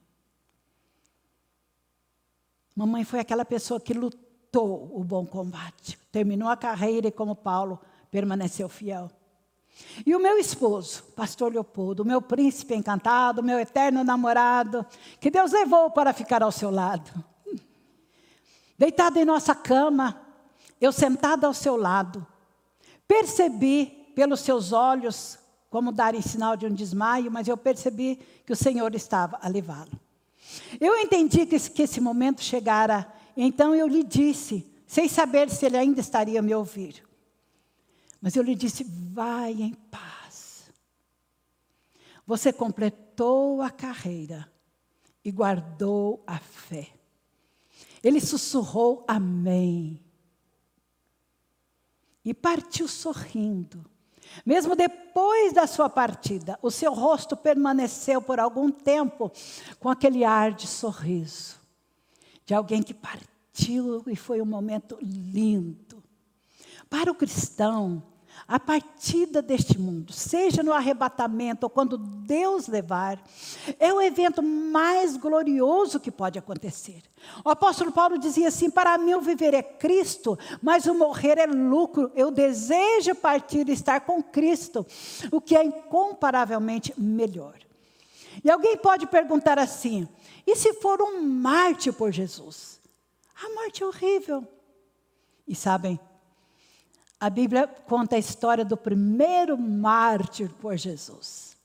Mamãe 2.75 3.03
foi 3.03 3.19
aquela 3.19 3.45
pessoa 3.45 3.79
que 3.79 3.93
lutou 3.93 4.22
o 4.61 5.03
bom 5.03 5.25
combate, 5.25 5.97
terminou 6.11 6.49
a 6.49 6.57
carreira 6.57 7.07
e, 7.07 7.11
como 7.11 7.35
Paulo, 7.35 7.79
permaneceu 8.11 8.69
fiel. 8.69 9.09
E 10.05 10.15
o 10.15 10.19
meu 10.19 10.37
esposo, 10.37 11.03
pastor 11.15 11.51
Leopoldo, 11.51 12.03
o 12.03 12.05
meu 12.05 12.21
príncipe 12.21 12.75
encantado, 12.75 13.41
meu 13.41 13.59
eterno 13.59 14.03
namorado, 14.03 14.85
que 15.19 15.31
Deus 15.31 15.51
levou 15.51 15.89
para 15.89 16.13
ficar 16.13 16.43
ao 16.43 16.51
seu 16.51 16.69
lado. 16.69 17.11
Deitado 18.77 19.17
em 19.17 19.25
nossa 19.25 19.55
cama, 19.55 20.21
eu 20.79 20.91
sentada 20.91 21.47
ao 21.47 21.53
seu 21.53 21.75
lado, 21.75 22.25
percebi 23.07 24.11
pelos 24.15 24.41
seus 24.41 24.71
olhos, 24.71 25.39
como 25.69 25.91
darem 25.91 26.21
sinal 26.21 26.55
de 26.55 26.67
um 26.67 26.73
desmaio, 26.73 27.31
mas 27.31 27.47
eu 27.47 27.57
percebi 27.57 28.19
que 28.45 28.53
o 28.53 28.55
Senhor 28.55 28.93
estava 28.93 29.39
a 29.41 29.47
levá-lo. 29.47 29.99
Eu 30.79 30.95
entendi 30.97 31.45
que 31.45 31.81
esse 31.81 31.99
momento 31.99 32.43
chegara, 32.43 33.11
então 33.35 33.73
eu 33.73 33.87
lhe 33.87 34.03
disse, 34.03 34.65
sem 34.85 35.07
saber 35.07 35.49
se 35.49 35.65
ele 35.65 35.77
ainda 35.77 35.99
estaria 35.99 36.39
a 36.39 36.43
me 36.43 36.53
ouvir. 36.53 37.03
Mas 38.21 38.35
eu 38.35 38.43
lhe 38.43 38.55
disse: 38.55 38.83
vai 38.83 39.51
em 39.51 39.73
paz. 39.73 40.71
Você 42.25 42.53
completou 42.53 43.61
a 43.61 43.69
carreira 43.69 44.49
e 45.25 45.31
guardou 45.31 46.23
a 46.25 46.39
fé. 46.39 46.89
Ele 48.01 48.21
sussurrou 48.21 49.03
amém 49.07 49.99
e 52.23 52.33
partiu 52.33 52.87
sorrindo. 52.87 53.85
Mesmo 54.45 54.75
depois 54.75 55.53
da 55.53 55.67
sua 55.67 55.89
partida, 55.89 56.57
o 56.61 56.71
seu 56.71 56.93
rosto 56.93 57.35
permaneceu 57.35 58.21
por 58.21 58.39
algum 58.39 58.71
tempo 58.71 59.31
com 59.79 59.89
aquele 59.89 60.23
ar 60.23 60.53
de 60.53 60.65
sorriso, 60.65 61.59
de 62.45 62.53
alguém 62.53 62.81
que 62.81 62.93
partiu 62.93 64.03
e 64.07 64.15
foi 64.15 64.41
um 64.41 64.45
momento 64.45 64.97
lindo. 65.01 66.03
Para 66.89 67.11
o 67.11 67.15
cristão, 67.15 68.03
a 68.47 68.59
partida 68.59 69.41
deste 69.41 69.79
mundo, 69.79 70.11
seja 70.11 70.61
no 70.61 70.73
arrebatamento 70.73 71.65
ou 71.65 71.69
quando 71.69 71.97
Deus 71.97 72.67
levar, 72.67 73.21
é 73.79 73.93
o 73.93 74.01
evento 74.01 74.43
mais 74.43 75.15
glorioso 75.15 75.99
que 75.99 76.11
pode 76.11 76.37
acontecer. 76.37 77.01
O 77.43 77.49
apóstolo 77.49 77.91
Paulo 77.91 78.17
dizia 78.17 78.49
assim: 78.49 78.69
Para 78.69 78.97
mim 78.97 79.13
o 79.13 79.21
viver 79.21 79.53
é 79.53 79.63
Cristo, 79.63 80.37
mas 80.61 80.85
o 80.85 80.93
morrer 80.93 81.37
é 81.37 81.45
lucro. 81.45 82.11
Eu 82.15 82.31
desejo 82.31 83.15
partir 83.15 83.67
e 83.69 83.73
estar 83.73 84.01
com 84.01 84.21
Cristo, 84.21 84.85
o 85.31 85.39
que 85.39 85.55
é 85.55 85.63
incomparavelmente 85.63 86.93
melhor. 86.97 87.55
E 88.43 88.51
alguém 88.51 88.77
pode 88.77 89.07
perguntar 89.07 89.57
assim: 89.57 90.07
e 90.45 90.55
se 90.55 90.73
for 90.73 91.01
um 91.01 91.21
mártir 91.23 91.93
por 91.93 92.11
Jesus? 92.11 92.79
A 93.35 93.49
morte 93.49 93.83
é 93.83 93.85
horrível. 93.85 94.47
E 95.47 95.55
sabem, 95.55 95.99
a 97.19 97.29
Bíblia 97.29 97.67
conta 97.67 98.15
a 98.15 98.19
história 98.19 98.65
do 98.65 98.75
primeiro 98.75 99.57
mártir 99.57 100.49
por 100.55 100.75
Jesus. 100.77 101.57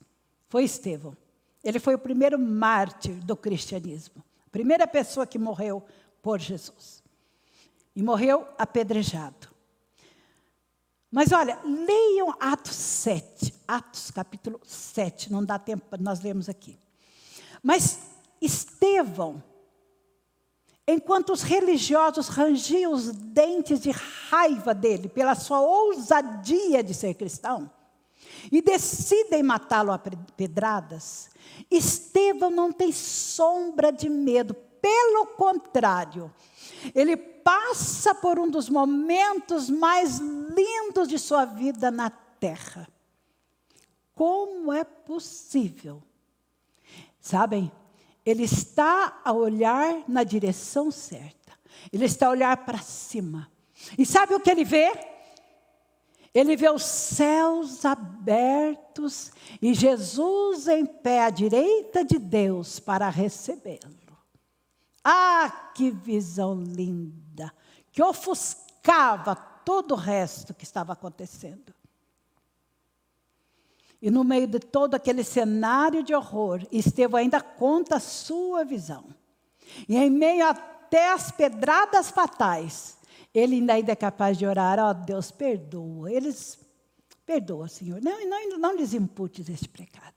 Foi 0.47 0.63
Estevão. 0.63 1.15
Ele 1.63 1.79
foi 1.79 1.95
o 1.95 1.99
primeiro 1.99 2.39
mártir 2.39 3.15
do 3.15 3.35
cristianismo. 3.35 4.23
A 4.47 4.49
primeira 4.49 4.87
pessoa 4.87 5.27
que 5.27 5.37
morreu 5.37 5.85
por 6.21 6.39
Jesus. 6.39 7.03
E 7.95 8.01
morreu 8.01 8.47
apedrejado. 8.57 9.49
Mas 11.11 11.31
olha, 11.31 11.59
leiam 11.63 12.35
Atos 12.39 12.75
7, 12.75 13.53
Atos 13.67 14.11
capítulo 14.11 14.61
7, 14.63 15.31
não 15.31 15.43
dá 15.43 15.57
tempo 15.57 15.85
para 15.89 16.01
nós 16.01 16.21
lermos 16.21 16.47
aqui. 16.47 16.79
Mas 17.63 17.99
Estevão 18.41 19.43
Enquanto 20.91 21.31
os 21.31 21.43
religiosos 21.43 22.29
rangiam 22.29 22.91
os 22.91 23.11
dentes 23.11 23.79
de 23.79 23.91
raiva 23.91 24.73
dele 24.73 25.07
pela 25.07 25.35
sua 25.35 25.61
ousadia 25.61 26.83
de 26.83 26.95
ser 26.95 27.13
cristão 27.13 27.69
e 28.51 28.59
decidem 28.59 29.43
matá-lo 29.43 29.91
a 29.91 29.99
pedradas, 29.99 31.29
Estevão 31.69 32.49
não 32.49 32.71
tem 32.71 32.91
sombra 32.91 33.91
de 33.91 34.09
medo, 34.09 34.55
pelo 34.55 35.27
contrário, 35.37 36.33
ele 36.95 37.15
passa 37.15 38.15
por 38.15 38.39
um 38.39 38.49
dos 38.49 38.67
momentos 38.67 39.69
mais 39.69 40.17
lindos 40.17 41.07
de 41.07 41.19
sua 41.19 41.45
vida 41.45 41.91
na 41.91 42.09
terra. 42.09 42.87
Como 44.15 44.73
é 44.73 44.83
possível? 44.83 46.01
Sabem, 47.21 47.71
ele 48.29 48.43
está 48.43 49.21
a 49.23 49.31
olhar 49.31 50.03
na 50.07 50.23
direção 50.23 50.91
certa. 50.91 51.53
Ele 51.91 52.05
está 52.05 52.27
a 52.27 52.31
olhar 52.31 52.57
para 52.65 52.79
cima. 52.79 53.51
E 53.97 54.05
sabe 54.05 54.35
o 54.35 54.39
que 54.39 54.49
ele 54.49 54.63
vê? 54.63 54.91
Ele 56.33 56.55
vê 56.55 56.69
os 56.69 56.83
céus 56.83 57.85
abertos 57.85 59.31
e 59.61 59.73
Jesus 59.73 60.67
em 60.67 60.85
pé 60.85 61.23
à 61.23 61.29
direita 61.29 62.03
de 62.03 62.19
Deus 62.19 62.79
para 62.79 63.09
recebê-lo. 63.09 64.17
Ah, 65.03 65.71
que 65.73 65.89
visão 65.89 66.61
linda! 66.61 67.51
Que 67.91 68.03
ofuscava 68.03 69.35
todo 69.35 69.93
o 69.93 69.97
resto 69.97 70.53
que 70.53 70.63
estava 70.63 70.93
acontecendo. 70.93 71.73
E 74.01 74.09
no 74.09 74.23
meio 74.23 74.47
de 74.47 74.59
todo 74.59 74.95
aquele 74.95 75.23
cenário 75.23 76.01
de 76.01 76.15
horror, 76.15 76.65
Estevão 76.71 77.19
ainda 77.19 77.41
conta 77.41 77.97
a 77.97 77.99
sua 77.99 78.63
visão. 78.63 79.05
E 79.87 79.97
em 79.97 80.09
meio 80.09 80.47
até 80.47 81.11
as 81.11 81.31
pedradas 81.31 82.09
fatais, 82.09 82.97
ele 83.33 83.69
ainda 83.69 83.91
é 83.91 83.95
capaz 83.95 84.37
de 84.37 84.45
orar, 84.45 84.79
ó 84.79 84.89
oh, 84.89 84.93
Deus, 84.93 85.31
perdoa. 85.31 86.11
Eles, 86.11 86.57
perdoa, 87.25 87.67
Senhor. 87.67 88.01
Não, 88.01 88.25
não, 88.27 88.57
não 88.57 88.75
lhes 88.75 88.93
imputes 88.93 89.49
este 89.49 89.67
pecado. 89.67 90.15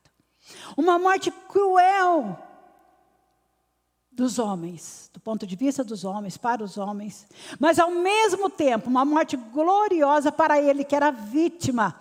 Uma 0.77 0.99
morte 0.99 1.31
cruel 1.31 2.39
dos 4.11 4.39
homens, 4.39 5.11
do 5.13 5.19
ponto 5.19 5.47
de 5.47 5.57
vista 5.57 5.83
dos 5.83 6.05
homens, 6.05 6.37
para 6.37 6.63
os 6.63 6.77
homens, 6.77 7.27
mas 7.59 7.79
ao 7.79 7.91
mesmo 7.91 8.51
tempo 8.51 8.91
uma 8.91 9.05
morte 9.05 9.37
gloriosa 9.37 10.31
para 10.31 10.61
ele, 10.61 10.85
que 10.85 10.95
era 10.95 11.11
vítima 11.11 11.99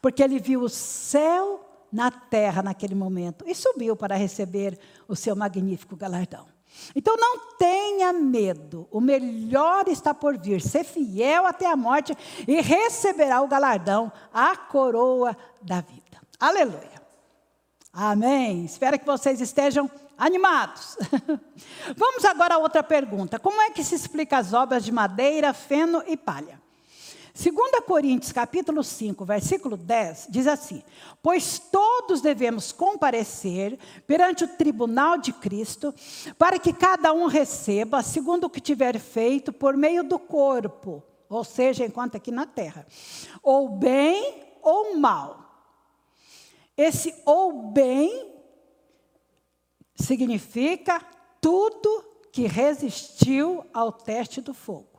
porque 0.00 0.22
ele 0.22 0.38
viu 0.38 0.62
o 0.62 0.68
céu 0.68 1.64
na 1.92 2.10
terra 2.10 2.62
naquele 2.62 2.94
momento 2.94 3.44
e 3.46 3.54
subiu 3.54 3.94
para 3.94 4.16
receber 4.16 4.78
o 5.06 5.14
seu 5.14 5.36
magnífico 5.36 5.94
galardão. 5.94 6.46
Então 6.94 7.16
não 7.16 7.56
tenha 7.56 8.12
medo, 8.12 8.88
o 8.90 9.00
melhor 9.00 9.86
está 9.88 10.12
por 10.12 10.36
vir. 10.36 10.60
Ser 10.60 10.84
fiel 10.84 11.46
até 11.46 11.70
a 11.70 11.76
morte 11.76 12.16
e 12.48 12.60
receberá 12.60 13.40
o 13.42 13.48
galardão, 13.48 14.12
a 14.32 14.56
coroa 14.56 15.36
da 15.62 15.80
vida. 15.80 16.20
Aleluia. 16.38 17.02
Amém. 17.92 18.64
Espero 18.64 18.98
que 18.98 19.06
vocês 19.06 19.40
estejam 19.40 19.88
animados. 20.18 20.96
Vamos 21.96 22.24
agora 22.24 22.56
a 22.56 22.58
outra 22.58 22.82
pergunta: 22.82 23.38
como 23.38 23.60
é 23.60 23.70
que 23.70 23.84
se 23.84 23.94
explica 23.94 24.38
as 24.38 24.52
obras 24.52 24.84
de 24.84 24.90
madeira, 24.90 25.54
feno 25.54 26.02
e 26.06 26.16
palha? 26.16 26.63
2 27.36 27.84
Coríntios 27.84 28.30
capítulo 28.30 28.84
5, 28.84 29.24
versículo 29.24 29.76
10, 29.76 30.28
diz 30.30 30.46
assim: 30.46 30.84
Pois 31.20 31.58
todos 31.58 32.20
devemos 32.20 32.70
comparecer 32.70 33.76
perante 34.06 34.44
o 34.44 34.56
tribunal 34.56 35.18
de 35.18 35.32
Cristo, 35.32 35.92
para 36.38 36.60
que 36.60 36.72
cada 36.72 37.12
um 37.12 37.26
receba 37.26 38.04
segundo 38.04 38.44
o 38.44 38.50
que 38.50 38.60
tiver 38.60 39.00
feito 39.00 39.52
por 39.52 39.76
meio 39.76 40.04
do 40.04 40.16
corpo, 40.16 41.02
ou 41.28 41.42
seja, 41.42 41.84
enquanto 41.84 42.16
aqui 42.16 42.30
na 42.30 42.46
terra, 42.46 42.86
ou 43.42 43.68
bem 43.68 44.44
ou 44.62 44.96
mal. 44.96 45.40
Esse 46.76 47.12
ou 47.26 47.72
bem 47.72 48.32
significa 49.96 51.04
tudo 51.40 52.04
que 52.30 52.46
resistiu 52.46 53.66
ao 53.74 53.90
teste 53.90 54.40
do 54.40 54.54
fogo. 54.54 54.93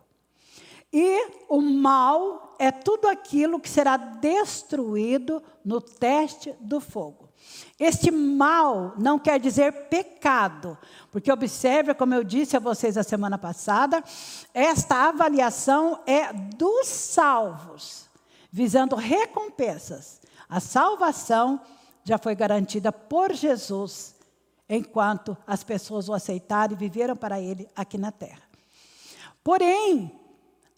E 0.97 1.27
o 1.49 1.59
mal 1.59 2.55
é 2.57 2.71
tudo 2.71 3.09
aquilo 3.09 3.59
que 3.59 3.67
será 3.67 3.97
destruído 3.97 5.43
no 5.65 5.81
teste 5.81 6.55
do 6.61 6.79
fogo. 6.79 7.27
Este 7.77 8.09
mal 8.11 8.93
não 8.97 9.19
quer 9.19 9.37
dizer 9.37 9.89
pecado, 9.89 10.77
porque 11.11 11.29
observe, 11.29 11.93
como 11.95 12.13
eu 12.13 12.23
disse 12.23 12.55
a 12.55 12.61
vocês 12.61 12.95
a 12.95 13.03
semana 13.03 13.37
passada, 13.37 14.01
esta 14.53 15.09
avaliação 15.09 15.99
é 16.07 16.31
dos 16.31 16.87
salvos, 16.87 18.09
visando 18.49 18.95
recompensas. 18.95 20.21
A 20.47 20.61
salvação 20.61 21.59
já 22.05 22.17
foi 22.17 22.35
garantida 22.35 22.89
por 22.93 23.33
Jesus, 23.33 24.15
enquanto 24.69 25.35
as 25.45 25.61
pessoas 25.61 26.07
o 26.07 26.13
aceitaram 26.13 26.71
e 26.71 26.77
viveram 26.77 27.17
para 27.17 27.37
ele 27.41 27.69
aqui 27.75 27.97
na 27.97 28.13
terra. 28.13 28.43
Porém, 29.43 30.24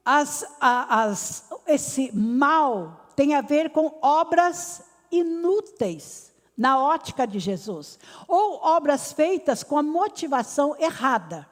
as, 0.09 0.45
as, 0.61 1.43
esse 1.67 2.15
mal 2.15 3.11
tem 3.13 3.35
a 3.35 3.41
ver 3.41 3.71
com 3.71 3.99
obras 4.01 4.81
inúteis 5.11 6.33
na 6.57 6.81
ótica 6.81 7.27
de 7.27 7.39
Jesus, 7.39 7.99
ou 8.25 8.61
obras 8.63 9.11
feitas 9.11 9.63
com 9.63 9.77
a 9.77 9.83
motivação 9.83 10.77
errada. 10.79 11.45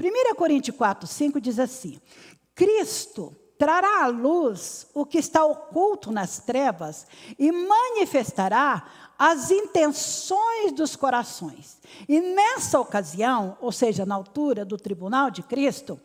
1 0.00 0.34
Coríntios 0.36 0.74
4, 0.74 1.06
5 1.06 1.38
diz 1.38 1.58
assim: 1.58 2.00
Cristo 2.54 3.36
trará 3.58 4.04
à 4.04 4.06
luz 4.06 4.86
o 4.94 5.04
que 5.04 5.18
está 5.18 5.44
oculto 5.44 6.10
nas 6.10 6.38
trevas 6.38 7.06
e 7.38 7.52
manifestará 7.52 8.86
as 9.18 9.50
intenções 9.50 10.72
dos 10.72 10.96
corações. 10.96 11.78
E 12.08 12.20
nessa 12.20 12.80
ocasião, 12.80 13.58
ou 13.60 13.70
seja, 13.70 14.06
na 14.06 14.14
altura 14.14 14.64
do 14.64 14.78
tribunal 14.78 15.30
de 15.30 15.42
Cristo, 15.42 16.00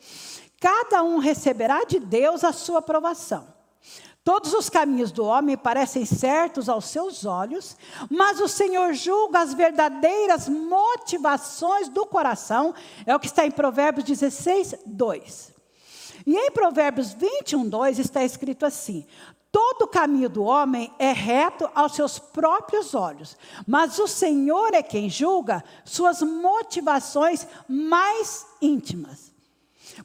cada 0.65 1.03
um 1.03 1.19
receberá 1.19 1.83
de 1.83 1.99
Deus 1.99 2.43
a 2.43 2.51
sua 2.51 2.79
aprovação. 2.79 3.45
Todos 4.23 4.51
os 4.51 4.67
caminhos 4.67 5.11
do 5.11 5.23
homem 5.23 5.55
parecem 5.55 6.07
certos 6.07 6.67
aos 6.67 6.85
seus 6.85 7.23
olhos, 7.23 7.77
mas 8.09 8.39
o 8.39 8.47
Senhor 8.47 8.91
julga 8.95 9.41
as 9.41 9.53
verdadeiras 9.53 10.49
motivações 10.49 11.87
do 11.87 12.03
coração, 12.07 12.73
é 13.05 13.15
o 13.15 13.19
que 13.19 13.27
está 13.27 13.45
em 13.45 13.51
Provérbios 13.51 14.05
16, 14.05 14.73
2. 14.87 15.53
E 16.25 16.35
em 16.35 16.49
Provérbios 16.49 17.13
21, 17.13 17.69
2 17.69 17.99
está 17.99 18.23
escrito 18.23 18.65
assim: 18.65 19.05
Todo 19.51 19.87
caminho 19.87 20.29
do 20.29 20.43
homem 20.45 20.91
é 20.97 21.11
reto 21.11 21.69
aos 21.75 21.93
seus 21.93 22.17
próprios 22.17 22.95
olhos, 22.95 23.37
mas 23.67 23.99
o 23.99 24.07
Senhor 24.07 24.73
é 24.73 24.81
quem 24.81 25.11
julga 25.11 25.63
suas 25.83 26.23
motivações 26.23 27.45
mais 27.69 28.47
íntimas. 28.59 29.34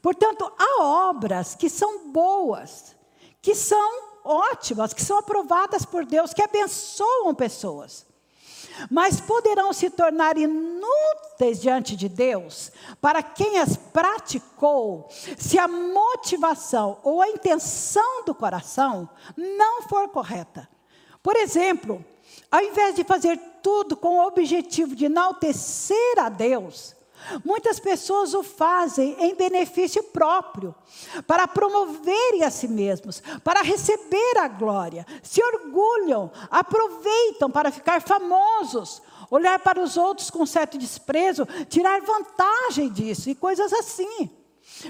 Portanto, 0.03 0.51
há 0.59 0.83
obras 0.83 1.55
que 1.55 1.69
são 1.69 2.11
boas, 2.11 2.95
que 3.43 3.55
são 3.55 4.11
ótimas, 4.25 4.93
que 4.93 5.03
são 5.03 5.19
aprovadas 5.19 5.85
por 5.85 6.05
Deus, 6.05 6.33
que 6.33 6.43
abençoam 6.43 7.35
pessoas. 7.35 8.07
Mas 8.91 9.21
poderão 9.21 9.73
se 9.73 9.91
tornar 9.91 10.39
inúteis 10.39 11.61
diante 11.61 11.97
de 11.97 12.09
Deus 12.09 12.71
para 13.01 13.23
quem 13.23 13.59
as 13.59 13.77
praticou, 13.77 15.09
se 15.37 15.59
a 15.59 15.67
motivação 15.67 16.99
ou 17.03 17.21
a 17.21 17.29
intenção 17.29 18.25
do 18.25 18.35
coração 18.35 19.09
não 19.37 19.83
for 19.83 20.09
correta. 20.09 20.69
Por 21.23 21.37
exemplo, 21.37 22.05
ao 22.51 22.63
invés 22.63 22.95
de 22.95 23.05
fazer 23.05 23.39
tudo 23.63 23.97
com 23.97 24.19
o 24.19 24.27
objetivo 24.27 24.95
de 24.95 25.07
enaltecer 25.07 26.19
a 26.19 26.29
Deus, 26.29 26.95
Muitas 27.45 27.79
pessoas 27.79 28.35
o 28.35 28.43
fazem 28.43 29.17
em 29.19 29.35
benefício 29.35 30.03
próprio, 30.03 30.75
para 31.27 31.47
promoverem 31.47 32.43
a 32.45 32.51
si 32.51 32.69
mesmos, 32.69 33.23
para 33.45 33.63
receber 33.63 34.39
a 34.39 34.49
glória, 34.49 35.07
se 35.23 35.43
orgulham, 35.43 36.31
aproveitam 36.51 37.51
para 37.51 37.71
ficar 37.71 38.03
famosos, 38.03 39.03
olhar 39.31 39.59
para 39.61 39.83
os 39.83 39.97
outros 39.97 40.31
com 40.31 40.45
certo 40.45 40.77
desprezo, 40.77 41.47
tirar 41.69 42.01
vantagem 42.01 42.91
disso 42.91 43.31
e 43.31 43.35
coisas 43.35 43.73
assim. 43.73 44.31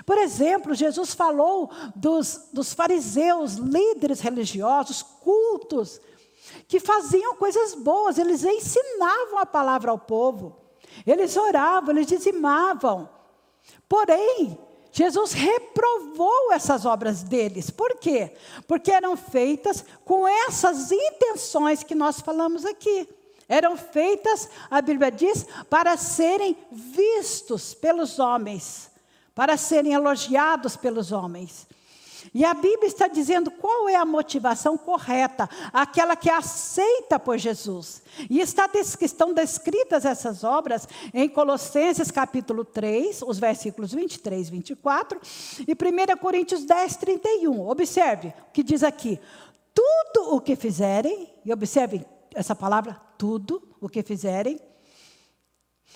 Por 0.05 0.19
exemplo, 0.19 0.75
Jesus 0.75 1.15
falou 1.15 1.71
dos, 1.97 2.49
dos 2.53 2.73
fariseus, 2.73 3.55
líderes 3.55 4.21
religiosos, 4.21 5.03
cultos, 5.03 6.01
que 6.69 6.81
faziam 6.81 7.37
coisas 7.37 7.75
boas, 7.75 8.19
eles 8.19 8.45
ensinavam 8.45 9.39
a 9.39 9.47
palavra 9.47 9.91
ao 9.91 9.99
povo. 9.99 10.60
Eles 11.07 11.37
oravam, 11.37 11.91
eles 11.91 12.07
dizimavam. 12.07 13.09
Porém, 13.89 14.59
Jesus 14.93 15.33
reprovou 15.33 16.53
essas 16.53 16.85
obras 16.85 17.23
deles. 17.23 17.71
Por 17.71 17.97
quê? 17.99 18.35
Porque 18.67 18.91
eram 18.91 19.17
feitas 19.17 19.85
com 20.05 20.27
essas 20.27 20.91
intenções 20.91 21.83
que 21.83 21.95
nós 21.95 22.21
falamos 22.21 22.65
aqui. 22.65 23.09
Eram 23.49 23.77
feitas, 23.77 24.49
a 24.71 24.81
Bíblia 24.81 25.11
diz, 25.11 25.47
para 25.69 25.97
serem 25.97 26.57
vistos 26.71 27.75
pelos 27.75 28.19
homens, 28.19 28.91
para 29.35 29.57
serem 29.57 29.93
elogiados 29.93 30.77
pelos 30.77 31.11
homens. 31.11 31.67
E 32.33 32.45
a 32.45 32.55
Bíblia 32.55 32.87
está 32.87 33.09
dizendo 33.09 33.51
qual 33.51 33.89
é 33.89 33.97
a 33.97 34.05
motivação 34.05 34.77
correta, 34.77 35.49
aquela 35.73 36.17
que 36.17 36.31
é 36.31 36.35
aceita 36.35 37.19
por 37.19 37.39
Jesus. 37.39 38.03
E 38.29 38.41
está, 38.41 38.69
estão 38.75 39.33
descritas 39.33 40.05
essas 40.05 40.45
obras 40.45 40.89
em 41.13 41.29
Colossenses 41.29 42.11
capítulo 42.11 42.65
3, 42.65 43.23
os 43.23 43.39
versículos 43.39 43.93
23 43.93 44.49
e 44.49 44.51
24, 44.51 45.21
e 45.67 45.73
1 45.73 46.17
Coríntios 46.19 46.65
10, 46.65 46.97
31. 46.97 47.69
Observe 47.69 48.29
o 48.29 48.53
que 48.53 48.63
diz 48.63 48.83
aqui: 48.83 49.21
tudo 49.75 50.35
o 50.35 50.41
que 50.41 50.57
fizerem, 50.57 51.29
e 51.45 51.53
observe 51.53 52.05
essa 52.35 52.55
palavra, 52.55 53.01
tudo 53.17 53.63
o 53.81 53.89
que 53.89 54.03
fizerem, 54.03 54.61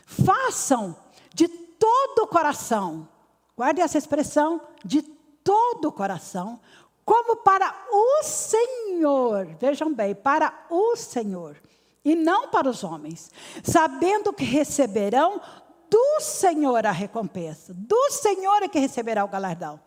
façam 0.06 0.96
de 1.32 1.48
todo 1.48 2.24
o 2.24 2.26
coração. 2.26 3.08
Guarde 3.56 3.80
essa 3.80 3.98
expressão, 3.98 4.60
de 4.84 5.13
todo 5.44 5.88
o 5.88 5.92
coração, 5.92 6.58
como 7.04 7.36
para 7.36 7.72
o 7.92 8.22
Senhor. 8.24 9.46
Vejam 9.60 9.92
bem, 9.92 10.14
para 10.14 10.66
o 10.70 10.96
Senhor 10.96 11.56
e 12.04 12.14
não 12.16 12.48
para 12.48 12.68
os 12.68 12.82
homens, 12.82 13.30
sabendo 13.62 14.32
que 14.32 14.44
receberão 14.44 15.40
do 15.88 16.20
Senhor 16.20 16.84
a 16.86 16.90
recompensa, 16.90 17.72
do 17.72 18.10
Senhor 18.10 18.62
é 18.62 18.68
que 18.68 18.78
receberá 18.78 19.24
o 19.24 19.28
galardão. 19.28 19.78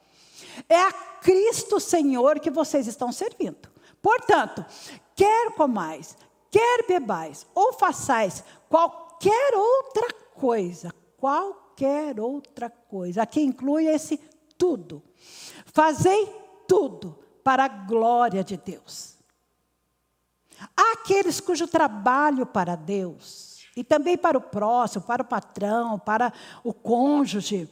É 0.69 0.81
a 0.81 0.91
Cristo 0.91 1.79
Senhor 1.79 2.39
que 2.39 2.49
vocês 2.49 2.87
estão 2.87 3.11
servindo. 3.11 3.69
Portanto, 4.01 4.65
quer 5.15 5.51
comais, 5.51 6.15
quer 6.49 6.87
bebais, 6.87 7.45
ou 7.53 7.73
façais 7.73 8.43
qualquer 8.69 9.53
outra 9.55 10.07
coisa, 10.33 10.93
qualquer 11.17 12.19
outra 12.19 12.69
coisa, 12.69 13.23
aqui 13.23 13.41
inclui 13.41 13.87
esse 13.87 14.17
tudo. 14.57 15.03
Fazei 15.65 16.27
tudo 16.67 17.17
para 17.43 17.65
a 17.65 17.67
glória 17.67 18.43
de 18.43 18.57
Deus. 18.57 19.15
Há 20.75 20.93
aqueles 20.93 21.39
cujo 21.39 21.67
trabalho 21.67 22.45
para 22.45 22.75
Deus, 22.75 23.61
e 23.75 23.83
também 23.83 24.17
para 24.17 24.37
o 24.37 24.41
próximo, 24.41 25.05
para 25.05 25.21
o 25.21 25.25
patrão, 25.25 25.99
para 25.99 26.33
o 26.63 26.73
cônjuge, 26.73 27.69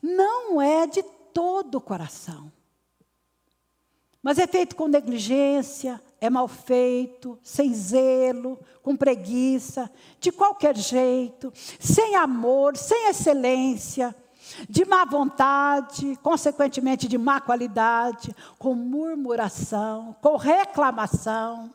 não 0.00 0.62
é 0.62 0.86
de 0.86 1.02
todo 1.34 1.76
o 1.76 1.80
coração. 1.80 2.52
Mas 4.22 4.38
é 4.38 4.46
feito 4.46 4.76
com 4.76 4.86
negligência, 4.86 6.00
é 6.20 6.28
mal 6.28 6.46
feito, 6.46 7.38
sem 7.42 7.74
zelo, 7.74 8.58
com 8.82 8.94
preguiça, 8.94 9.90
de 10.20 10.30
qualquer 10.30 10.76
jeito, 10.76 11.52
sem 11.80 12.14
amor, 12.14 12.76
sem 12.76 13.08
excelência 13.08 14.14
de 14.68 14.84
má 14.84 15.04
vontade, 15.04 16.18
consequentemente 16.22 17.08
de 17.08 17.18
má 17.18 17.40
qualidade, 17.40 18.34
com 18.58 18.74
murmuração, 18.74 20.16
com 20.20 20.36
reclamação. 20.36 21.72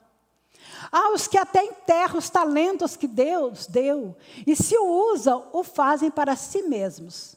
Há 0.92 1.14
os 1.14 1.28
que 1.28 1.38
até 1.38 1.64
enterram 1.64 2.18
os 2.18 2.30
talentos 2.30 2.96
que 2.96 3.08
Deus 3.08 3.68
deu 3.68 4.16
e 4.46 4.56
se 4.56 4.78
o 4.78 5.14
usam, 5.14 5.48
o 5.52 5.64
fazem 5.64 6.12
para 6.12 6.36
si 6.36 6.64
mesmos. 6.64 7.36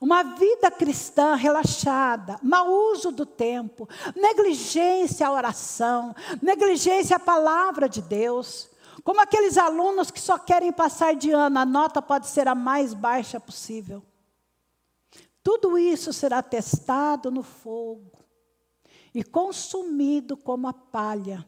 Uma 0.00 0.22
vida 0.22 0.70
cristã 0.70 1.34
relaxada, 1.34 2.38
mau 2.42 2.68
uso 2.68 3.10
do 3.10 3.24
tempo, 3.24 3.88
negligência 4.14 5.26
à 5.26 5.32
oração, 5.32 6.14
negligência 6.42 7.16
à 7.16 7.20
palavra 7.20 7.88
de 7.88 8.02
Deus. 8.02 8.68
Como 9.02 9.20
aqueles 9.20 9.56
alunos 9.56 10.10
que 10.10 10.20
só 10.20 10.38
querem 10.38 10.72
passar 10.72 11.14
de 11.14 11.30
ano, 11.30 11.58
a 11.58 11.64
nota 11.64 12.02
pode 12.02 12.26
ser 12.26 12.46
a 12.46 12.54
mais 12.54 12.92
baixa 12.92 13.40
possível. 13.40 14.02
Tudo 15.46 15.78
isso 15.78 16.12
será 16.12 16.42
testado 16.42 17.30
no 17.30 17.44
fogo 17.44 18.10
e 19.14 19.22
consumido 19.22 20.36
como 20.36 20.66
a 20.66 20.72
palha. 20.72 21.46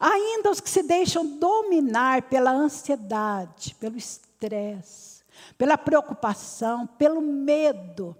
Ainda 0.00 0.50
os 0.50 0.58
que 0.58 0.70
se 0.70 0.82
deixam 0.82 1.36
dominar 1.36 2.22
pela 2.30 2.52
ansiedade, 2.52 3.74
pelo 3.74 3.98
estresse, 3.98 5.22
pela 5.58 5.76
preocupação, 5.76 6.86
pelo 6.86 7.20
medo, 7.20 8.16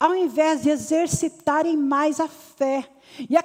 ao 0.00 0.16
invés 0.16 0.64
de 0.64 0.70
exercitarem 0.70 1.76
mais 1.76 2.18
a 2.18 2.26
fé 2.26 2.90
e 3.30 3.36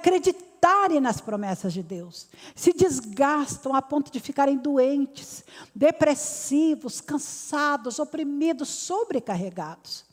acreditarem 0.58 1.00
nas 1.00 1.22
promessas 1.22 1.72
de 1.74 1.84
Deus, 1.84 2.28
se 2.56 2.74
desgastam 2.74 3.76
a 3.76 3.82
ponto 3.82 4.12
de 4.12 4.20
ficarem 4.20 4.58
doentes, 4.58 5.46
depressivos, 5.74 7.00
cansados, 7.00 8.00
oprimidos, 8.00 8.68
sobrecarregados. 8.70 10.04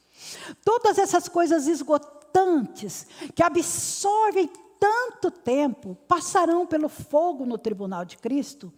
Todas 0.65 0.97
essas 0.99 1.29
coisas 1.29 1.67
esgotantes 1.67 3.07
que 3.35 3.43
absorvem 3.43 4.49
tanto 4.79 5.31
tempo 5.31 5.97
passarão 6.07 6.67
pelo 6.67 6.91
fogo 6.91 7.47
no 7.47 7.59
tribunal 7.59 8.05
de 8.05 8.19
Cristo 8.19 8.71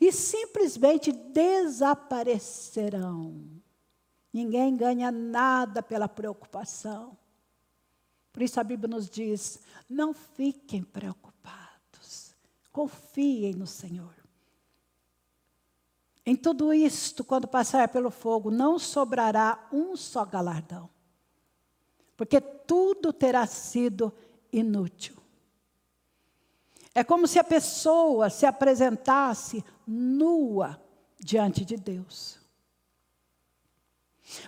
e 0.00 0.10
simplesmente 0.10 1.12
desaparecerão. 1.12 3.44
Ninguém 4.32 4.74
ganha 4.76 5.10
nada 5.10 5.82
pela 5.82 6.08
preocupação. 6.08 7.18
Por 8.32 8.42
isso 8.42 8.58
a 8.58 8.64
Bíblia 8.64 8.88
nos 8.88 9.08
diz: 9.10 9.60
não 9.88 10.14
fiquem 10.14 10.82
preocupados, 10.82 12.34
confiem 12.72 13.52
no 13.54 13.66
Senhor. 13.66 14.14
Em 16.24 16.36
tudo 16.36 16.72
isto, 16.72 17.24
quando 17.24 17.48
passar 17.48 17.88
pelo 17.88 18.10
fogo, 18.10 18.50
não 18.50 18.78
sobrará 18.78 19.68
um 19.72 19.96
só 19.96 20.24
galardão, 20.24 20.88
porque 22.16 22.40
tudo 22.40 23.12
terá 23.12 23.46
sido 23.46 24.12
inútil. 24.52 25.16
É 26.94 27.02
como 27.02 27.26
se 27.26 27.38
a 27.38 27.44
pessoa 27.44 28.30
se 28.30 28.46
apresentasse 28.46 29.64
nua 29.86 30.80
diante 31.18 31.64
de 31.64 31.76
Deus. 31.76 32.38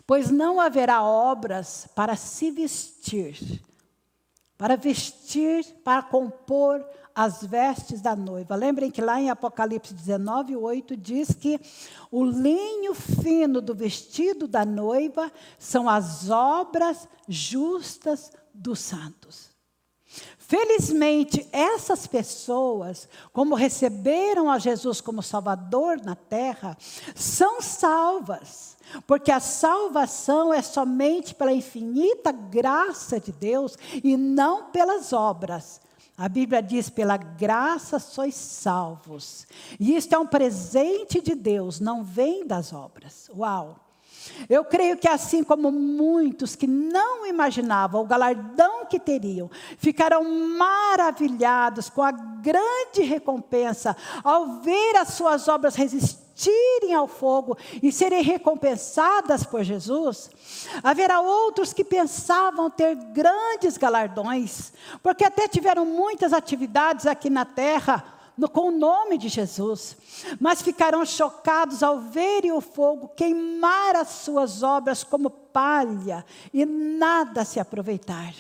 Pois 0.07 0.31
não 0.31 0.61
haverá 0.61 1.03
obras 1.03 1.89
para 1.95 2.17
se 2.17 2.51
vestir, 2.51 3.63
para 4.57 4.77
vestir, 4.77 5.65
para 5.85 6.03
compor 6.03 6.85
as 7.15 7.45
vestes 7.45 8.01
da 8.01 8.17
noiva. 8.17 8.57
Lembrem 8.57 8.91
que 8.91 9.01
lá 9.01 9.21
em 9.21 9.31
Apocalipse 9.31 9.95
19, 9.95 10.57
8 10.57 10.97
diz 10.97 11.33
que 11.33 11.61
o 12.11 12.25
linho 12.25 12.93
fino 12.95 13.61
do 13.61 13.75
vestido 13.75 14.49
da 14.49 14.65
noiva 14.65 15.31
são 15.59 15.89
as 15.89 16.29
obras 16.29 17.09
justas 17.29 18.33
dos 18.53 18.81
santos. 18.81 19.54
Felizmente, 20.39 21.47
essas 21.51 22.07
pessoas, 22.07 23.09
como 23.33 23.55
receberam 23.55 24.51
a 24.51 24.59
Jesus 24.59 25.01
como 25.01 25.23
Salvador 25.23 26.01
na 26.03 26.15
terra, 26.15 26.77
são 27.15 27.63
salvas, 27.63 28.77
porque 29.07 29.33
a 29.33 29.41
salvação 29.41 30.53
é 30.53 30.61
somente 30.61 31.35
pela 31.35 31.53
infinita 31.53 32.31
graça 32.31 33.19
de 33.19 33.33
Deus 33.33 33.77
e 34.03 34.17
não 34.17 34.71
pelas 34.71 35.13
obras. 35.13 35.81
A 36.17 36.29
Bíblia 36.29 36.63
diz: 36.63 36.89
pela 36.89 37.17
graça 37.17 37.99
sois 37.99 38.35
salvos. 38.35 39.47
E 39.81 39.97
isto 39.97 40.15
é 40.15 40.19
um 40.19 40.27
presente 40.27 41.21
de 41.21 41.35
Deus, 41.35 41.81
não 41.81 42.05
vem 42.05 42.47
das 42.47 42.73
obras. 42.73 43.29
Uau! 43.35 43.84
Eu 44.49 44.65
creio 44.65 44.97
que 44.97 45.09
assim 45.09 45.43
como 45.43 45.71
muitos 45.71 46.55
que 46.57 46.67
não 46.67 47.27
imaginavam 47.27 48.03
o 48.03 48.07
galardão 48.07 48.87
que 48.87 48.99
teriam, 48.99 49.51
ficarão 49.79 50.25
maravilhados 50.25 51.89
com 51.89 52.03
a 52.03 52.11
grande 52.11 53.03
recompensa 53.03 53.97
ao 54.23 54.61
ver 54.61 54.97
as 54.97 55.09
suas 55.09 55.49
obras 55.49 55.75
resistirem 55.75 56.95
ao 56.95 57.07
fogo 57.07 57.57
e 57.83 57.93
serem 57.93 58.23
recompensadas 58.23 59.45
por 59.45 59.63
Jesus. 59.63 60.31
Haverá 60.83 61.21
outros 61.21 61.73
que 61.73 61.85
pensavam 61.85 62.69
ter 62.69 62.95
grandes 62.95 63.77
galardões, 63.77 64.73
porque 65.03 65.25
até 65.25 65.47
tiveram 65.47 65.87
muitas 65.87 66.33
atividades 66.33 67.07
aqui 67.07 67.31
na 67.31 67.45
terra 67.45 68.14
com 68.53 68.69
o 68.69 68.79
nome 68.79 69.17
de 69.17 69.29
Jesus, 69.29 69.97
mas 70.41 70.61
ficarão 70.61 71.05
chocados 71.05 71.83
ao 71.83 72.01
verem 72.01 72.53
o 72.53 72.61
fogo 72.61 73.09
queimar 73.09 73.97
as 73.97 74.09
suas 74.09 74.63
obras 74.63 75.05
como 75.05 75.31
palha 75.31 76.25
e 76.53 76.65
nada 76.65 77.45
se 77.45 77.61
aproveitar. 77.61 78.35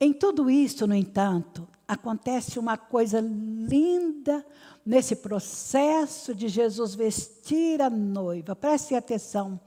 Em 0.00 0.12
tudo 0.12 0.50
isso, 0.50 0.86
no 0.86 0.94
entanto, 0.94 1.68
acontece 1.86 2.58
uma 2.58 2.76
coisa 2.76 3.20
linda 3.20 4.44
nesse 4.84 5.16
processo 5.16 6.34
de 6.34 6.48
Jesus 6.48 6.94
vestir 6.94 7.82
a 7.82 7.90
noiva. 7.90 8.54
Prestem 8.54 8.96
atenção. 8.96 9.60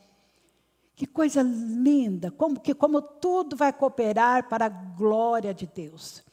Que 0.96 1.06
coisa 1.08 1.42
linda, 1.42 2.30
como 2.32 2.60
que 2.60 2.76
como 2.76 3.02
tudo 3.02 3.56
vai 3.56 3.74
cooperar 3.74 4.48
para 4.48 4.66
a 4.66 4.70
glória 4.70 5.54
de 5.54 5.66
Deus. 5.66 6.24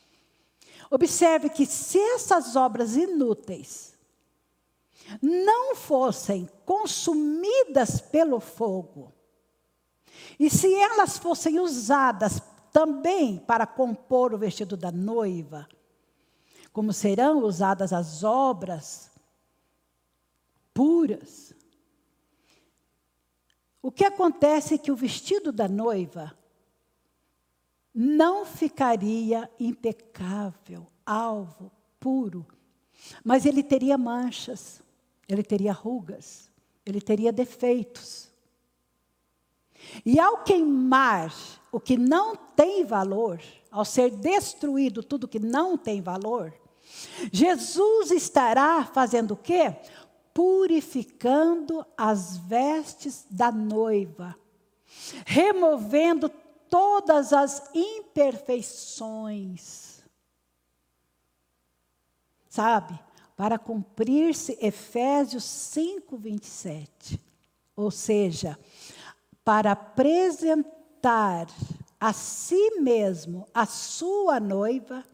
Observe 0.91 1.51
que 1.51 1.67
se 1.67 1.99
essas 1.99 2.57
obras 2.57 2.97
inúteis 2.97 3.97
não 5.23 5.75
fossem 5.75 6.49
consumidas 6.65 8.01
pelo 8.01 8.41
fogo, 8.41 9.13
e 10.39 10.51
se 10.51 10.73
elas 10.75 11.19
fossem 11.19 11.59
usadas 11.59 12.41
também 12.73 13.39
para 13.39 13.67
compor 13.67 14.33
o 14.33 14.39
vestido 14.39 14.77
da 14.77 14.91
noiva, 14.91 15.69
como 16.73 16.93
serão 16.93 17.43
usadas 17.43 17.93
as 17.93 18.23
obras 18.23 19.11
puras. 20.73 21.53
O 23.83 23.91
que 23.91 24.05
acontece 24.05 24.75
é 24.75 24.79
que 24.79 24.93
o 24.93 24.97
vestido 24.97 25.51
da 25.51 25.67
noiva 25.67 26.38
não 28.01 28.47
ficaria 28.47 29.51
impecável, 29.59 30.87
alvo, 31.05 31.69
puro, 31.99 32.47
mas 33.25 33.45
ele 33.45 33.61
teria 33.61 33.99
manchas, 33.99 34.81
ele 35.29 35.43
teria 35.43 35.73
rugas, 35.73 36.49
ele 36.87 37.01
teria 37.01 37.33
defeitos. 37.33 38.31
E 40.07 40.21
ao 40.21 40.45
queimar 40.45 41.35
o 41.73 41.81
que 41.81 41.97
não 41.97 42.37
tem 42.37 42.85
valor, 42.85 43.43
ao 43.69 43.85
ser 43.85 44.11
destruído 44.13 45.03
tudo 45.03 45.27
que 45.27 45.41
não 45.41 45.77
tem 45.77 46.01
valor, 46.01 46.55
Jesus 47.33 48.13
estará 48.13 48.85
fazendo 48.85 49.33
o 49.33 49.37
quê? 49.37 49.75
Purificando 50.33 51.85
as 51.97 52.37
vestes 52.39 53.27
da 53.29 53.51
noiva, 53.51 54.37
removendo 55.27 56.31
todas 56.69 57.33
as 57.33 57.71
imperfeições. 57.75 60.03
Sabe? 62.49 62.99
Para 63.37 63.59
cumprir-se 63.59 64.57
Efésios 64.61 65.45
5, 65.45 66.17
27. 66.17 67.21
Ou 67.77 67.91
seja, 67.91 68.59
para 69.45 69.73
apresentar 69.73 71.47
a 72.01 72.13
si 72.13 72.81
mesmo, 72.81 73.47
a 73.53 73.67
sua 73.67 74.39
noiva, 74.39 75.05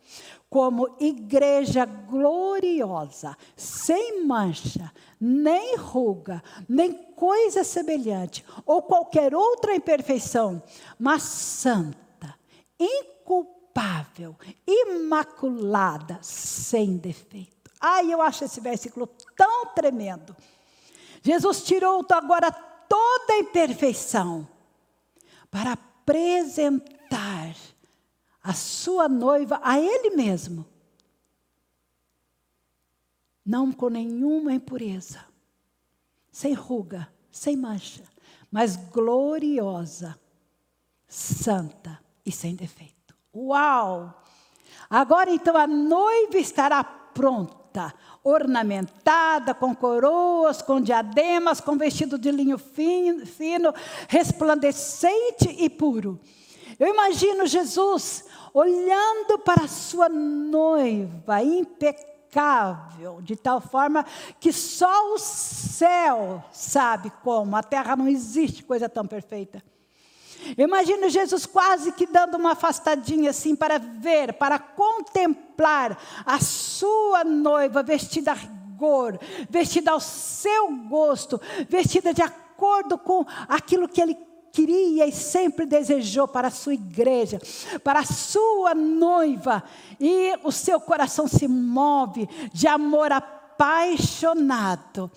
como 0.54 0.94
igreja 1.00 1.84
gloriosa, 1.84 3.36
sem 3.56 4.24
mancha, 4.24 4.92
nem 5.20 5.74
ruga, 5.74 6.40
nem 6.68 6.92
coisa 6.92 7.64
semelhante, 7.64 8.44
ou 8.64 8.80
qualquer 8.82 9.34
outra 9.34 9.74
imperfeição, 9.74 10.62
mas 10.96 11.24
santa, 11.24 12.38
inculpável, 12.78 14.36
imaculada, 14.64 16.20
sem 16.22 16.98
defeito. 16.98 17.72
Ai, 17.80 18.14
eu 18.14 18.22
acho 18.22 18.44
esse 18.44 18.60
versículo 18.60 19.08
tão 19.36 19.66
tremendo. 19.74 20.36
Jesus 21.20 21.64
tirou 21.64 22.06
agora 22.12 22.52
toda 22.88 23.32
a 23.32 23.38
imperfeição 23.38 24.46
para 25.50 25.72
apresentar 25.72 27.56
a 28.44 28.52
sua 28.52 29.08
noiva 29.08 29.58
a 29.62 29.80
Ele 29.80 30.10
mesmo 30.10 30.66
não 33.44 33.72
com 33.72 33.88
nenhuma 33.88 34.54
impureza, 34.54 35.24
sem 36.30 36.54
ruga, 36.54 37.08
sem 37.30 37.56
mancha, 37.56 38.02
mas 38.50 38.76
gloriosa, 38.76 40.18
santa 41.06 42.00
e 42.24 42.32
sem 42.32 42.54
defeito. 42.54 43.14
Uau! 43.34 44.22
Agora 44.88 45.30
então 45.30 45.56
a 45.56 45.66
noiva 45.66 46.38
estará 46.38 46.82
pronta, 46.82 47.94
ornamentada 48.22 49.54
com 49.54 49.74
coroas, 49.74 50.62
com 50.62 50.80
diademas, 50.80 51.60
com 51.60 51.76
vestido 51.76 52.18
de 52.18 52.30
linho 52.30 52.56
fino, 52.56 53.74
resplandecente 54.08 55.48
e 55.58 55.68
puro. 55.68 56.18
Eu 56.78 56.88
imagino 56.88 57.46
Jesus 57.46 58.24
olhando 58.52 59.38
para 59.38 59.64
a 59.64 59.68
sua 59.68 60.08
noiva 60.08 61.42
impecável 61.42 63.20
de 63.22 63.36
tal 63.36 63.60
forma 63.60 64.04
que 64.40 64.52
só 64.52 65.14
o 65.14 65.18
céu 65.18 66.42
sabe 66.52 67.12
como, 67.22 67.56
a 67.56 67.62
terra 67.62 67.96
não 67.96 68.08
existe 68.08 68.62
coisa 68.62 68.88
tão 68.88 69.06
perfeita. 69.06 69.62
Imagino 70.58 71.08
Jesus 71.08 71.46
quase 71.46 71.92
que 71.92 72.06
dando 72.06 72.36
uma 72.36 72.52
afastadinha 72.52 73.30
assim 73.30 73.56
para 73.56 73.78
ver, 73.78 74.34
para 74.34 74.58
contemplar 74.58 75.98
a 76.26 76.38
sua 76.38 77.24
noiva 77.24 77.82
vestida 77.82 78.32
a 78.32 78.34
rigor, 78.34 79.18
vestida 79.48 79.92
ao 79.92 80.00
seu 80.00 80.70
gosto, 80.88 81.40
vestida 81.68 82.12
de 82.12 82.20
acordo 82.20 82.98
com 82.98 83.24
aquilo 83.48 83.88
que 83.88 84.02
ele 84.02 84.14
queria 84.54 85.04
e 85.04 85.12
sempre 85.12 85.66
desejou 85.66 86.28
para 86.28 86.46
a 86.46 86.50
sua 86.50 86.74
igreja, 86.74 87.40
para 87.82 88.00
a 88.00 88.04
sua 88.04 88.72
noiva, 88.72 89.64
e 89.98 90.38
o 90.44 90.52
seu 90.52 90.80
coração 90.80 91.26
se 91.26 91.48
move 91.48 92.28
de 92.52 92.68
amor 92.68 93.10
apaixonado. 93.10 95.10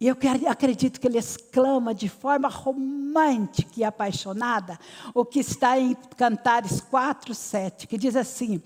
E 0.00 0.08
eu 0.08 0.16
acredito 0.50 1.00
que 1.00 1.06
ele 1.06 1.18
exclama 1.18 1.94
de 1.94 2.08
forma 2.08 2.48
romântica 2.48 3.74
e 3.76 3.84
apaixonada 3.84 4.76
o 5.14 5.24
que 5.24 5.38
está 5.38 5.78
em 5.78 5.94
Cantares 6.16 6.80
4, 6.80 7.32
7, 7.32 7.86
que 7.86 7.96
diz 7.96 8.16
assim: 8.16 8.60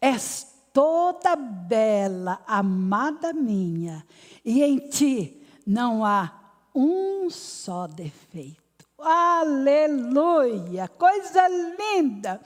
És 0.00 0.46
toda 0.72 1.34
bela, 1.34 2.40
amada 2.46 3.32
minha, 3.32 4.06
e 4.44 4.62
em 4.62 4.78
ti 4.78 5.42
não 5.66 6.04
há 6.04 6.32
um 6.72 7.28
só 7.28 7.88
defeito. 7.88 8.67
Aleluia! 9.00 10.88
Coisa 10.88 11.46
linda! 11.46 12.40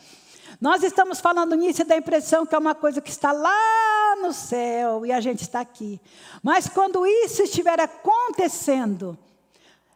Nós 0.60 0.82
estamos 0.82 1.18
falando 1.18 1.54
nisso 1.54 1.80
e 1.80 1.84
dá 1.84 1.94
a 1.94 1.98
impressão 1.98 2.44
que 2.44 2.54
é 2.54 2.58
uma 2.58 2.74
coisa 2.74 3.00
que 3.00 3.08
está 3.08 3.32
lá 3.32 4.16
no 4.20 4.34
céu 4.34 5.06
e 5.06 5.10
a 5.10 5.20
gente 5.20 5.40
está 5.40 5.60
aqui. 5.60 5.98
Mas 6.42 6.68
quando 6.68 7.06
isso 7.06 7.42
estiver 7.42 7.80
acontecendo, 7.80 9.18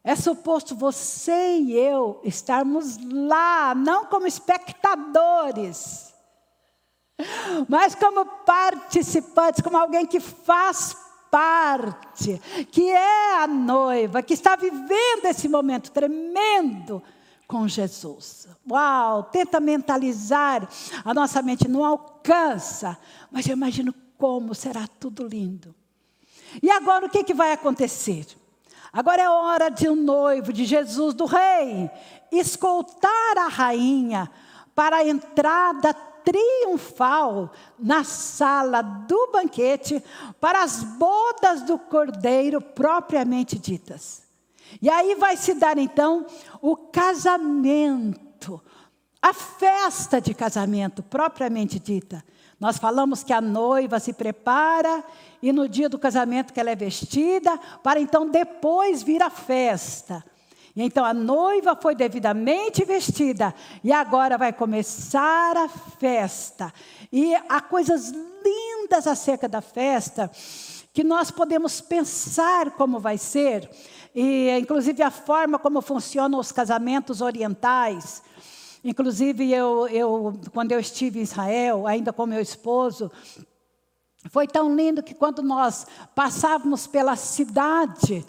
é 0.02 0.16
suposto 0.16 0.74
você 0.74 1.58
e 1.58 1.76
eu 1.76 2.20
estarmos 2.24 2.96
lá, 3.12 3.74
não 3.74 4.06
como 4.06 4.26
espectadores, 4.26 6.14
mas 7.68 7.94
como 7.94 8.24
participantes, 8.24 9.60
como 9.62 9.76
alguém 9.76 10.06
que 10.06 10.20
faz 10.20 10.96
parte, 11.36 12.40
que 12.70 12.90
é 12.90 13.42
a 13.42 13.46
noiva, 13.46 14.22
que 14.22 14.32
está 14.32 14.56
vivendo 14.56 15.26
esse 15.26 15.50
momento 15.50 15.90
tremendo 15.90 17.02
com 17.46 17.68
Jesus. 17.68 18.48
Uau, 18.68 19.24
tenta 19.24 19.60
mentalizar, 19.60 20.66
a 21.04 21.12
nossa 21.12 21.42
mente 21.42 21.68
não 21.68 21.84
alcança, 21.84 22.96
mas 23.30 23.46
eu 23.46 23.52
imagino 23.52 23.94
como 24.16 24.54
será 24.54 24.88
tudo 24.98 25.28
lindo. 25.28 25.74
E 26.62 26.70
agora 26.70 27.04
o 27.04 27.10
que, 27.10 27.22
que 27.22 27.34
vai 27.34 27.52
acontecer? 27.52 28.26
Agora 28.90 29.20
é 29.20 29.28
hora 29.28 29.68
de 29.68 29.90
um 29.90 29.94
noivo, 29.94 30.54
de 30.54 30.64
Jesus, 30.64 31.12
do 31.12 31.26
rei, 31.26 31.90
escoltar 32.32 33.36
a 33.36 33.48
rainha 33.48 34.30
para 34.74 34.96
a 34.96 35.06
entrada 35.06 35.94
triunfal 36.26 37.52
na 37.78 38.02
sala 38.02 38.82
do 38.82 39.30
banquete 39.32 40.02
para 40.40 40.64
as 40.64 40.82
bodas 40.82 41.62
do 41.62 41.78
cordeiro 41.78 42.60
propriamente 42.60 43.56
ditas. 43.56 44.24
E 44.82 44.90
aí 44.90 45.14
vai 45.14 45.36
se 45.36 45.54
dar 45.54 45.78
então 45.78 46.26
o 46.60 46.76
casamento, 46.76 48.60
a 49.22 49.32
festa 49.32 50.20
de 50.20 50.34
casamento 50.34 51.00
propriamente 51.00 51.78
dita. 51.78 52.24
Nós 52.58 52.76
falamos 52.76 53.22
que 53.22 53.32
a 53.32 53.40
noiva 53.40 54.00
se 54.00 54.12
prepara 54.12 55.04
e 55.40 55.52
no 55.52 55.68
dia 55.68 55.88
do 55.88 55.98
casamento 55.98 56.52
que 56.52 56.58
ela 56.58 56.70
é 56.70 56.76
vestida, 56.76 57.56
para 57.84 58.00
então 58.00 58.28
depois 58.28 59.00
vir 59.02 59.22
a 59.22 59.30
festa. 59.30 60.24
Então 60.76 61.04
a 61.04 61.14
noiva 61.14 61.74
foi 61.74 61.94
devidamente 61.94 62.84
vestida 62.84 63.54
e 63.82 63.90
agora 63.90 64.36
vai 64.36 64.52
começar 64.52 65.56
a 65.56 65.68
festa. 65.68 66.72
E 67.10 67.34
há 67.48 67.62
coisas 67.62 68.12
lindas 68.44 69.06
acerca 69.06 69.48
da 69.48 69.62
festa 69.62 70.30
que 70.92 71.02
nós 71.02 71.30
podemos 71.30 71.80
pensar 71.80 72.70
como 72.72 72.98
vai 72.98 73.18
ser, 73.18 73.68
e 74.14 74.48
inclusive 74.58 75.02
a 75.02 75.10
forma 75.10 75.58
como 75.58 75.82
funcionam 75.82 76.38
os 76.38 76.50
casamentos 76.50 77.20
orientais. 77.20 78.22
Inclusive, 78.82 79.52
eu, 79.52 79.88
eu, 79.88 80.40
quando 80.54 80.72
eu 80.72 80.80
estive 80.80 81.18
em 81.18 81.22
Israel, 81.22 81.86
ainda 81.86 82.12
com 82.12 82.24
meu 82.24 82.40
esposo, 82.40 83.10
foi 84.30 84.46
tão 84.46 84.74
lindo 84.74 85.02
que 85.02 85.14
quando 85.14 85.42
nós 85.42 85.86
passávamos 86.14 86.86
pela 86.86 87.14
cidade, 87.14 88.24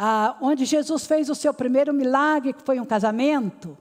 ah, 0.00 0.38
onde 0.40 0.64
Jesus 0.64 1.04
fez 1.06 1.28
o 1.28 1.34
seu 1.34 1.52
primeiro 1.52 1.92
milagre, 1.92 2.52
que 2.52 2.62
foi 2.62 2.78
um 2.78 2.84
casamento, 2.84 3.76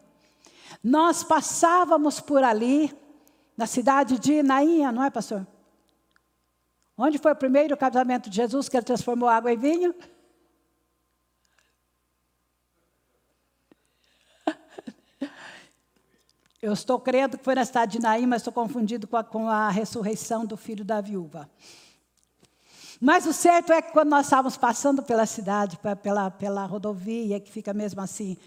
nós 0.84 1.23
passávamos 1.23 2.19
por 2.19 2.43
ali, 2.43 2.91
na 3.56 3.67
cidade 3.67 4.19
de 4.19 4.41
Nainha, 4.41 4.91
não 4.91 5.03
é, 5.03 5.12
pastor? 5.12 5.45
Onde 6.97 7.19
foi 7.19 7.32
o 7.32 7.36
primeiro 7.36 7.77
casamento 7.77 8.30
de 8.30 8.36
Jesus 8.36 8.67
que 8.67 8.75
ele 8.75 8.84
transformou 8.84 9.30
água 9.30 9.53
em 9.53 9.58
vinho? 9.58 9.93
Eu 16.60 16.73
estou 16.73 16.99
crendo 16.99 17.38
que 17.38 17.43
foi 17.43 17.53
na 17.53 17.63
cidade 17.63 17.93
de 17.93 17.99
Naim, 18.01 18.25
mas 18.25 18.41
estou 18.41 18.51
confundido 18.51 19.08
com 19.08 19.17
a, 19.17 19.23
com 19.23 19.47
a 19.47 19.69
ressurreição 19.69 20.43
do 20.45 20.58
filho 20.58 20.84
da 20.84 20.99
viúva. 20.99 21.47
Mas 23.00 23.26
o 23.26 23.34
certo 23.34 23.72
é 23.72 23.82
que 23.82 23.92
quando 23.92 24.10
nós 24.10 24.26
estávamos 24.26 24.58
passando 24.58 25.04
pela 25.04 25.26
cidade, 25.26 25.78
pela, 26.02 26.32
pela 26.32 26.66
rodovia, 26.66 27.40
que 27.40 27.52
fica 27.52 27.74
mesmo 27.74 28.02
assim, 28.02 28.38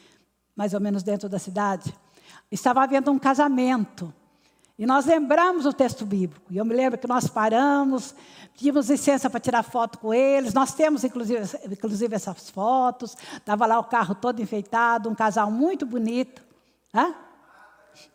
mais 0.56 0.74
ou 0.74 0.80
menos 0.80 1.02
dentro 1.02 1.28
da 1.28 1.38
cidade, 1.38 1.94
estava 2.50 2.82
havendo 2.82 3.10
um 3.10 3.18
casamento. 3.18 4.12
E 4.78 4.86
nós 4.86 5.04
lembramos 5.04 5.66
o 5.66 5.72
texto 5.72 6.06
bíblico. 6.06 6.46
E 6.50 6.56
eu 6.56 6.64
me 6.64 6.74
lembro 6.74 6.98
que 6.98 7.06
nós 7.06 7.28
paramos, 7.28 8.14
pedimos 8.54 8.88
licença 8.88 9.28
para 9.28 9.38
tirar 9.38 9.62
foto 9.62 9.98
com 9.98 10.12
eles. 10.12 10.54
Nós 10.54 10.72
temos, 10.72 11.04
inclusive, 11.04 11.42
inclusive 11.70 12.14
essas 12.16 12.48
fotos. 12.48 13.14
Estava 13.36 13.66
lá 13.66 13.78
o 13.78 13.84
carro 13.84 14.14
todo 14.14 14.40
enfeitado, 14.40 15.10
um 15.10 15.14
casal 15.14 15.50
muito 15.50 15.84
bonito. 15.84 16.42
Hã? 16.94 17.14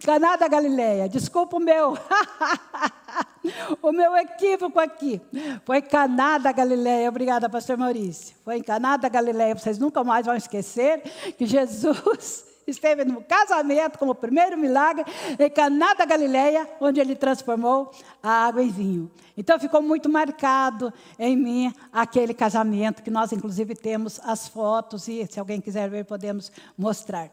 Caná 0.03 0.35
da 0.35 0.47
Galileia, 0.47 1.09
desculpa 1.09 1.57
o 1.57 1.59
meu. 1.59 1.97
o 3.81 3.91
meu 3.91 4.15
equívoco 4.15 4.79
aqui. 4.79 5.21
Foi 5.63 5.81
Caná 5.81 6.38
da 6.38 6.51
Galileia, 6.51 7.09
obrigada, 7.09 7.49
pastor 7.49 7.77
Maurício. 7.77 8.35
Foi 8.43 8.57
em 8.57 8.63
Caná 8.63 8.97
da 8.97 9.09
Galileia, 9.09 9.55
vocês 9.55 9.77
nunca 9.77 10.03
mais 10.03 10.25
vão 10.25 10.35
esquecer 10.35 11.01
que 11.38 11.45
Jesus 11.45 12.45
esteve 12.67 13.05
no 13.05 13.21
casamento 13.21 13.97
como 13.99 14.15
primeiro 14.15 14.57
milagre 14.57 15.05
em 15.39 15.49
Caná 15.49 15.93
da 15.93 16.05
Galileia, 16.05 16.67
onde 16.79 16.99
ele 16.99 17.15
transformou 17.15 17.91
a 18.21 18.47
água 18.47 18.63
em 18.63 18.69
vinho. 18.69 19.11
Então 19.38 19.59
ficou 19.59 19.81
muito 19.81 20.09
marcado 20.09 20.93
em 21.19 21.35
mim 21.35 21.73
aquele 21.91 22.33
casamento 22.33 23.03
que 23.03 23.11
nós 23.11 23.31
inclusive 23.31 23.75
temos 23.75 24.19
as 24.23 24.47
fotos 24.47 25.07
e 25.07 25.25
se 25.27 25.39
alguém 25.39 25.61
quiser 25.61 25.89
ver 25.89 26.05
podemos 26.05 26.51
mostrar. 26.77 27.29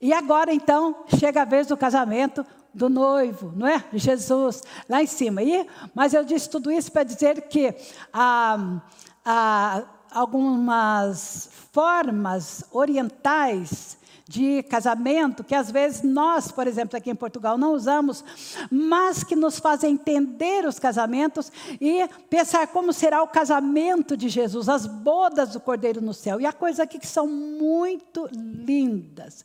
E 0.00 0.12
agora 0.12 0.52
então 0.52 1.04
chega 1.18 1.42
a 1.42 1.44
vez 1.44 1.66
do 1.66 1.76
casamento 1.76 2.44
do 2.72 2.90
noivo, 2.90 3.52
não 3.56 3.66
é? 3.66 3.82
Jesus, 3.94 4.62
lá 4.88 5.02
em 5.02 5.06
cima. 5.06 5.42
E, 5.42 5.66
mas 5.94 6.12
eu 6.12 6.24
disse 6.24 6.50
tudo 6.50 6.70
isso 6.70 6.92
para 6.92 7.02
dizer 7.02 7.48
que 7.48 7.74
há, 8.12 8.80
há 9.24 9.82
algumas 10.12 11.48
formas 11.72 12.64
orientais 12.70 13.96
de 14.28 14.62
casamento 14.64 15.44
que 15.44 15.54
às 15.54 15.70
vezes 15.70 16.02
nós, 16.02 16.50
por 16.50 16.66
exemplo, 16.66 16.96
aqui 16.96 17.10
em 17.10 17.14
Portugal 17.14 17.56
não 17.56 17.72
usamos, 17.72 18.24
mas 18.70 19.22
que 19.22 19.36
nos 19.36 19.58
fazem 19.58 19.92
entender 19.92 20.66
os 20.66 20.78
casamentos 20.78 21.52
e 21.80 22.08
pensar 22.28 22.66
como 22.68 22.92
será 22.92 23.22
o 23.22 23.28
casamento 23.28 24.16
de 24.16 24.28
Jesus, 24.28 24.68
as 24.68 24.84
bodas 24.86 25.50
do 25.50 25.60
Cordeiro 25.60 26.00
no 26.00 26.12
céu. 26.12 26.40
E 26.40 26.46
há 26.46 26.52
coisas 26.52 26.80
aqui 26.80 26.98
que 26.98 27.06
são 27.06 27.26
muito 27.26 28.28
lindas. 28.32 29.44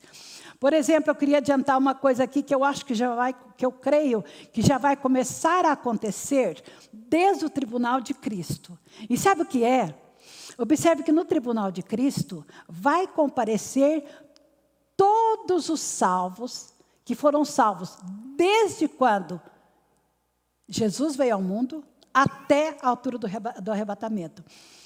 Por 0.60 0.74
exemplo, 0.74 1.12
eu 1.12 1.16
queria 1.16 1.38
adiantar 1.38 1.78
uma 1.78 1.94
coisa 1.96 2.24
aqui 2.24 2.42
que 2.42 2.54
eu 2.54 2.64
acho 2.64 2.86
que 2.86 2.94
já 2.94 3.16
vai, 3.16 3.36
que 3.58 3.66
eu 3.66 3.72
creio 3.72 4.24
que 4.52 4.62
já 4.62 4.78
vai 4.78 4.96
começar 4.96 5.66
a 5.66 5.72
acontecer 5.72 6.62
desde 6.92 7.46
o 7.46 7.50
tribunal 7.50 8.02
de 8.02 8.14
Cristo. 8.14 8.78
E 9.10 9.18
sabe 9.18 9.42
o 9.42 9.46
que 9.46 9.64
é? 9.64 9.96
Observe 10.58 11.02
que 11.02 11.12
no 11.12 11.26
tribunal 11.26 11.72
de 11.72 11.82
Cristo 11.82 12.46
vai 12.68 13.08
comparecer 13.08 14.04
todos 15.52 15.68
os 15.68 15.82
salvos 15.82 16.70
que 17.04 17.14
foram 17.14 17.44
salvos 17.44 17.98
desde 18.38 18.88
quando 18.88 19.42
Jesus 20.66 21.18
veio 21.18 21.36
ao 21.36 21.42
mundo 21.42 21.84
até 22.14 22.78
a 22.82 22.88
altura 22.88 23.18
do 23.18 23.70
arrebatamento. 23.70 24.46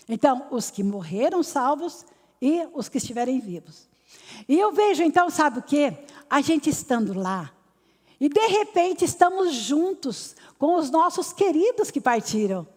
Então, 0.09 0.47
os 0.49 0.71
que 0.71 0.83
morreram 0.83 1.43
salvos 1.43 2.03
e 2.41 2.67
os 2.73 2.89
que 2.89 2.97
estiverem 2.97 3.39
vivos. 3.39 3.87
E 4.49 4.57
eu 4.57 4.71
vejo 4.73 5.03
então, 5.03 5.29
sabe 5.29 5.59
o 5.59 5.61
que? 5.61 5.93
A 6.27 6.41
gente 6.41 6.67
estando 6.67 7.13
lá, 7.13 7.51
e 8.19 8.27
de 8.27 8.47
repente 8.47 9.05
estamos 9.05 9.53
juntos 9.53 10.35
com 10.57 10.79
os 10.79 10.89
nossos 10.89 11.31
queridos 11.31 11.91
que 11.91 12.01
partiram. 12.01 12.67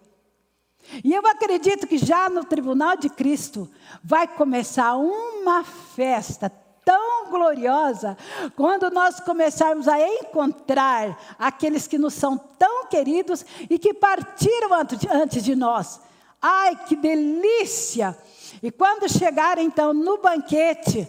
E 1.02 1.14
eu 1.14 1.26
acredito 1.26 1.86
que 1.86 1.96
já 1.96 2.28
no 2.28 2.44
tribunal 2.44 2.98
de 2.98 3.08
Cristo 3.08 3.70
vai 4.04 4.28
começar 4.28 4.94
uma 4.96 5.64
festa 5.64 6.52
tão 6.88 7.28
gloriosa 7.28 8.16
quando 8.56 8.90
nós 8.90 9.20
começarmos 9.20 9.86
a 9.86 10.00
encontrar 10.00 11.36
aqueles 11.38 11.86
que 11.86 11.98
nos 11.98 12.14
são 12.14 12.38
tão 12.38 12.86
queridos 12.86 13.44
e 13.68 13.78
que 13.78 13.92
partiram 13.92 14.70
antes 14.72 15.44
de 15.44 15.54
nós. 15.54 16.00
Ai, 16.40 16.74
que 16.86 16.96
delícia! 16.96 18.16
E 18.62 18.70
quando 18.70 19.06
chegar 19.06 19.58
então 19.58 19.92
no 19.92 20.16
banquete, 20.16 21.06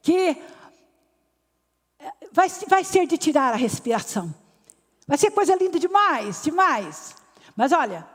que 0.00 0.38
eh, 1.98 2.12
vai, 2.32 2.48
vai 2.66 2.82
ser 2.82 3.06
de 3.06 3.18
tirar 3.18 3.52
a 3.52 3.56
respiração. 3.56 4.34
Vai 5.06 5.18
ser 5.18 5.32
coisa 5.32 5.54
linda 5.54 5.78
demais, 5.78 6.42
demais. 6.42 7.14
Mas 7.54 7.72
olha, 7.72 8.06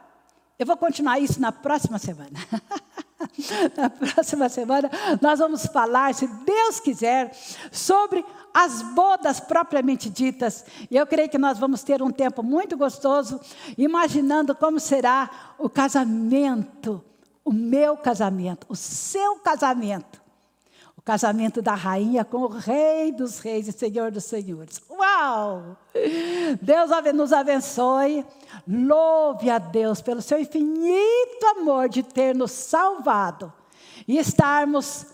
eu 0.58 0.66
vou 0.66 0.76
continuar 0.76 1.20
isso 1.20 1.40
na 1.40 1.52
próxima 1.52 2.00
semana. 2.00 2.40
na 3.78 3.90
próxima 3.90 4.50
semana 4.50 4.90
nós 5.22 5.40
vamos 5.40 5.66
falar, 5.66 6.14
se 6.14 6.28
Deus 6.28 6.80
quiser, 6.80 7.32
sobre 7.72 8.26
as 8.54 8.82
bodas 8.82 9.40
propriamente 9.40 10.10
ditas. 10.10 10.66
E 10.90 10.96
eu 10.96 11.06
creio 11.06 11.30
que 11.30 11.38
nós 11.38 11.60
vamos 11.60 11.84
ter 11.84 12.02
um 12.02 12.12
tempo 12.12 12.42
muito 12.42 12.78
gostoso, 12.78 13.40
imaginando 13.78 14.56
como 14.56 14.80
será 14.80 15.56
o 15.58 15.70
casamento, 15.70 17.04
o 17.44 17.52
meu 17.52 17.98
casamento, 17.98 18.66
o 18.70 18.76
seu 18.76 19.36
casamento 19.38 20.25
casamento 21.06 21.62
da 21.62 21.76
rainha 21.76 22.26
com 22.26 22.40
o 22.40 22.48
rei 22.48 23.12
dos 23.12 23.38
reis 23.38 23.68
e 23.68 23.72
senhor 23.72 24.10
dos 24.10 24.24
senhores. 24.24 24.82
Uau! 24.90 25.78
Deus 26.60 26.90
nos 27.14 27.32
abençoe. 27.32 28.26
Louve 28.68 29.52
a 29.52 29.60
Deus 29.60 30.02
pelo 30.02 30.20
seu 30.20 30.40
infinito 30.40 31.46
amor 31.58 31.88
de 31.88 32.02
ter 32.02 32.34
nos 32.34 32.52
salvado 32.52 33.54
e 34.08 34.18
estarmos 34.18 35.06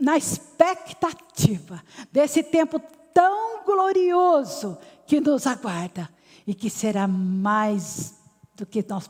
na 0.00 0.16
expectativa 0.16 1.80
desse 2.10 2.42
tempo 2.42 2.80
tão 3.14 3.64
glorioso 3.64 4.76
que 5.06 5.20
nos 5.20 5.46
aguarda 5.46 6.10
e 6.44 6.52
que 6.52 6.68
será 6.68 7.06
mais 7.06 8.14
do 8.56 8.66
que 8.66 8.84
nós 8.88 9.08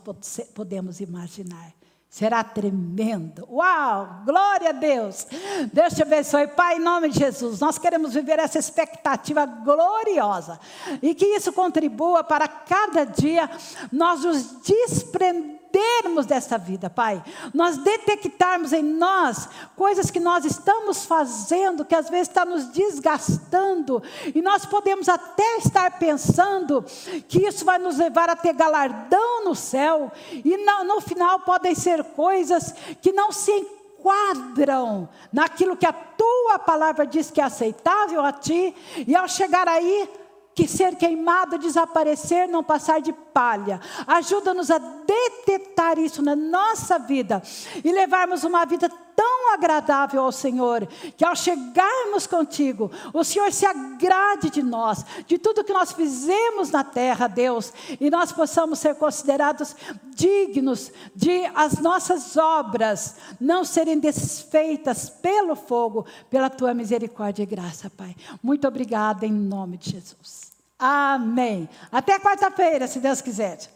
podemos 0.53 0.99
imaginar. 0.99 1.73
Será 2.15 2.45
tremendo. 2.45 3.45
Uau! 3.51 4.21
Glória 4.23 4.69
a 4.69 4.71
Deus. 4.71 5.27
Deus 5.73 5.93
te 5.93 6.01
abençoe. 6.01 6.47
Pai, 6.47 6.77
em 6.77 6.79
nome 6.79 7.09
de 7.09 7.19
Jesus, 7.19 7.59
nós 7.59 7.77
queremos 7.77 8.13
viver 8.13 8.39
essa 8.39 8.57
expectativa 8.57 9.45
gloriosa 9.45 10.57
e 11.01 11.13
que 11.13 11.25
isso 11.25 11.51
contribua 11.51 12.23
para 12.23 12.47
cada 12.47 13.03
dia 13.03 13.49
nós 13.91 14.23
nos 14.23 14.61
desprendermos 14.61 15.64
desprendermos 16.15 16.25
dessa 16.25 16.57
vida, 16.57 16.89
Pai. 16.89 17.21
Nós 17.53 17.77
detectarmos 17.77 18.71
em 18.71 18.83
nós 18.83 19.49
coisas 19.75 20.09
que 20.09 20.19
nós 20.19 20.45
estamos 20.45 21.05
fazendo, 21.05 21.83
que 21.83 21.95
às 21.95 22.09
vezes 22.09 22.29
está 22.29 22.45
nos 22.45 22.67
desgastando, 22.67 24.01
e 24.33 24.41
nós 24.41 24.65
podemos 24.65 25.09
até 25.09 25.57
estar 25.57 25.99
pensando 25.99 26.83
que 27.27 27.45
isso 27.45 27.65
vai 27.65 27.77
nos 27.77 27.97
levar 27.97 28.29
a 28.29 28.35
ter 28.35 28.53
galardão 28.53 29.43
no 29.43 29.55
céu, 29.55 30.11
e 30.31 30.57
no, 30.57 30.83
no 30.85 31.01
final 31.01 31.41
podem 31.41 31.75
ser 31.75 32.03
coisas 32.03 32.73
que 33.01 33.11
não 33.11 33.31
se 33.31 33.51
enquadram 33.51 35.09
naquilo 35.33 35.75
que 35.75 35.85
a 35.85 35.93
tua 35.93 36.59
palavra 36.59 37.05
diz 37.05 37.29
que 37.29 37.41
é 37.41 37.43
aceitável 37.43 38.23
a 38.23 38.31
ti, 38.31 38.73
e 39.05 39.15
ao 39.15 39.27
chegar 39.27 39.67
aí, 39.67 40.09
que 40.55 40.67
ser 40.67 40.95
queimado, 40.95 41.57
desaparecer, 41.57 42.47
não 42.47 42.63
passar 42.63 43.01
de 43.01 43.11
palha. 43.11 43.81
Ajuda-nos 44.07 44.71
a 44.71 44.77
detectar 44.77 45.99
isso 45.99 46.21
na 46.21 46.35
nossa 46.35 46.97
vida 46.97 47.43
e 47.83 47.91
levarmos 47.91 48.45
uma 48.45 48.65
vida 48.65 48.89
tão 49.15 49.53
agradável 49.53 50.21
ao 50.21 50.31
Senhor, 50.31 50.85
que 51.15 51.23
ao 51.23 51.35
chegarmos 51.35 52.27
contigo, 52.27 52.91
o 53.13 53.23
Senhor 53.23 53.51
se 53.51 53.65
agrade 53.65 54.49
de 54.49 54.61
nós, 54.61 55.05
de 55.25 55.37
tudo 55.37 55.63
que 55.63 55.73
nós 55.73 55.93
fizemos 55.93 56.69
na 56.69 56.83
terra, 56.83 57.27
Deus, 57.27 57.71
e 57.99 58.09
nós 58.09 58.31
possamos 58.31 58.79
ser 58.79 58.95
considerados 58.95 59.75
dignos 60.13 60.91
de 61.15 61.45
as 61.55 61.79
nossas 61.79 62.35
obras 62.35 63.15
não 63.39 63.63
serem 63.63 63.99
desfeitas 63.99 65.09
pelo 65.09 65.55
fogo, 65.55 66.05
pela 66.29 66.49
tua 66.49 66.73
misericórdia 66.73 67.43
e 67.43 67.45
graça, 67.45 67.89
Pai. 67.89 68.15
Muito 68.43 68.67
obrigada 68.67 69.25
em 69.25 69.31
nome 69.31 69.77
de 69.77 69.91
Jesus. 69.91 70.44
Amém. 70.77 71.69
Até 71.91 72.19
quarta-feira, 72.19 72.87
se 72.87 72.99
Deus 72.99 73.21
quiser. 73.21 73.74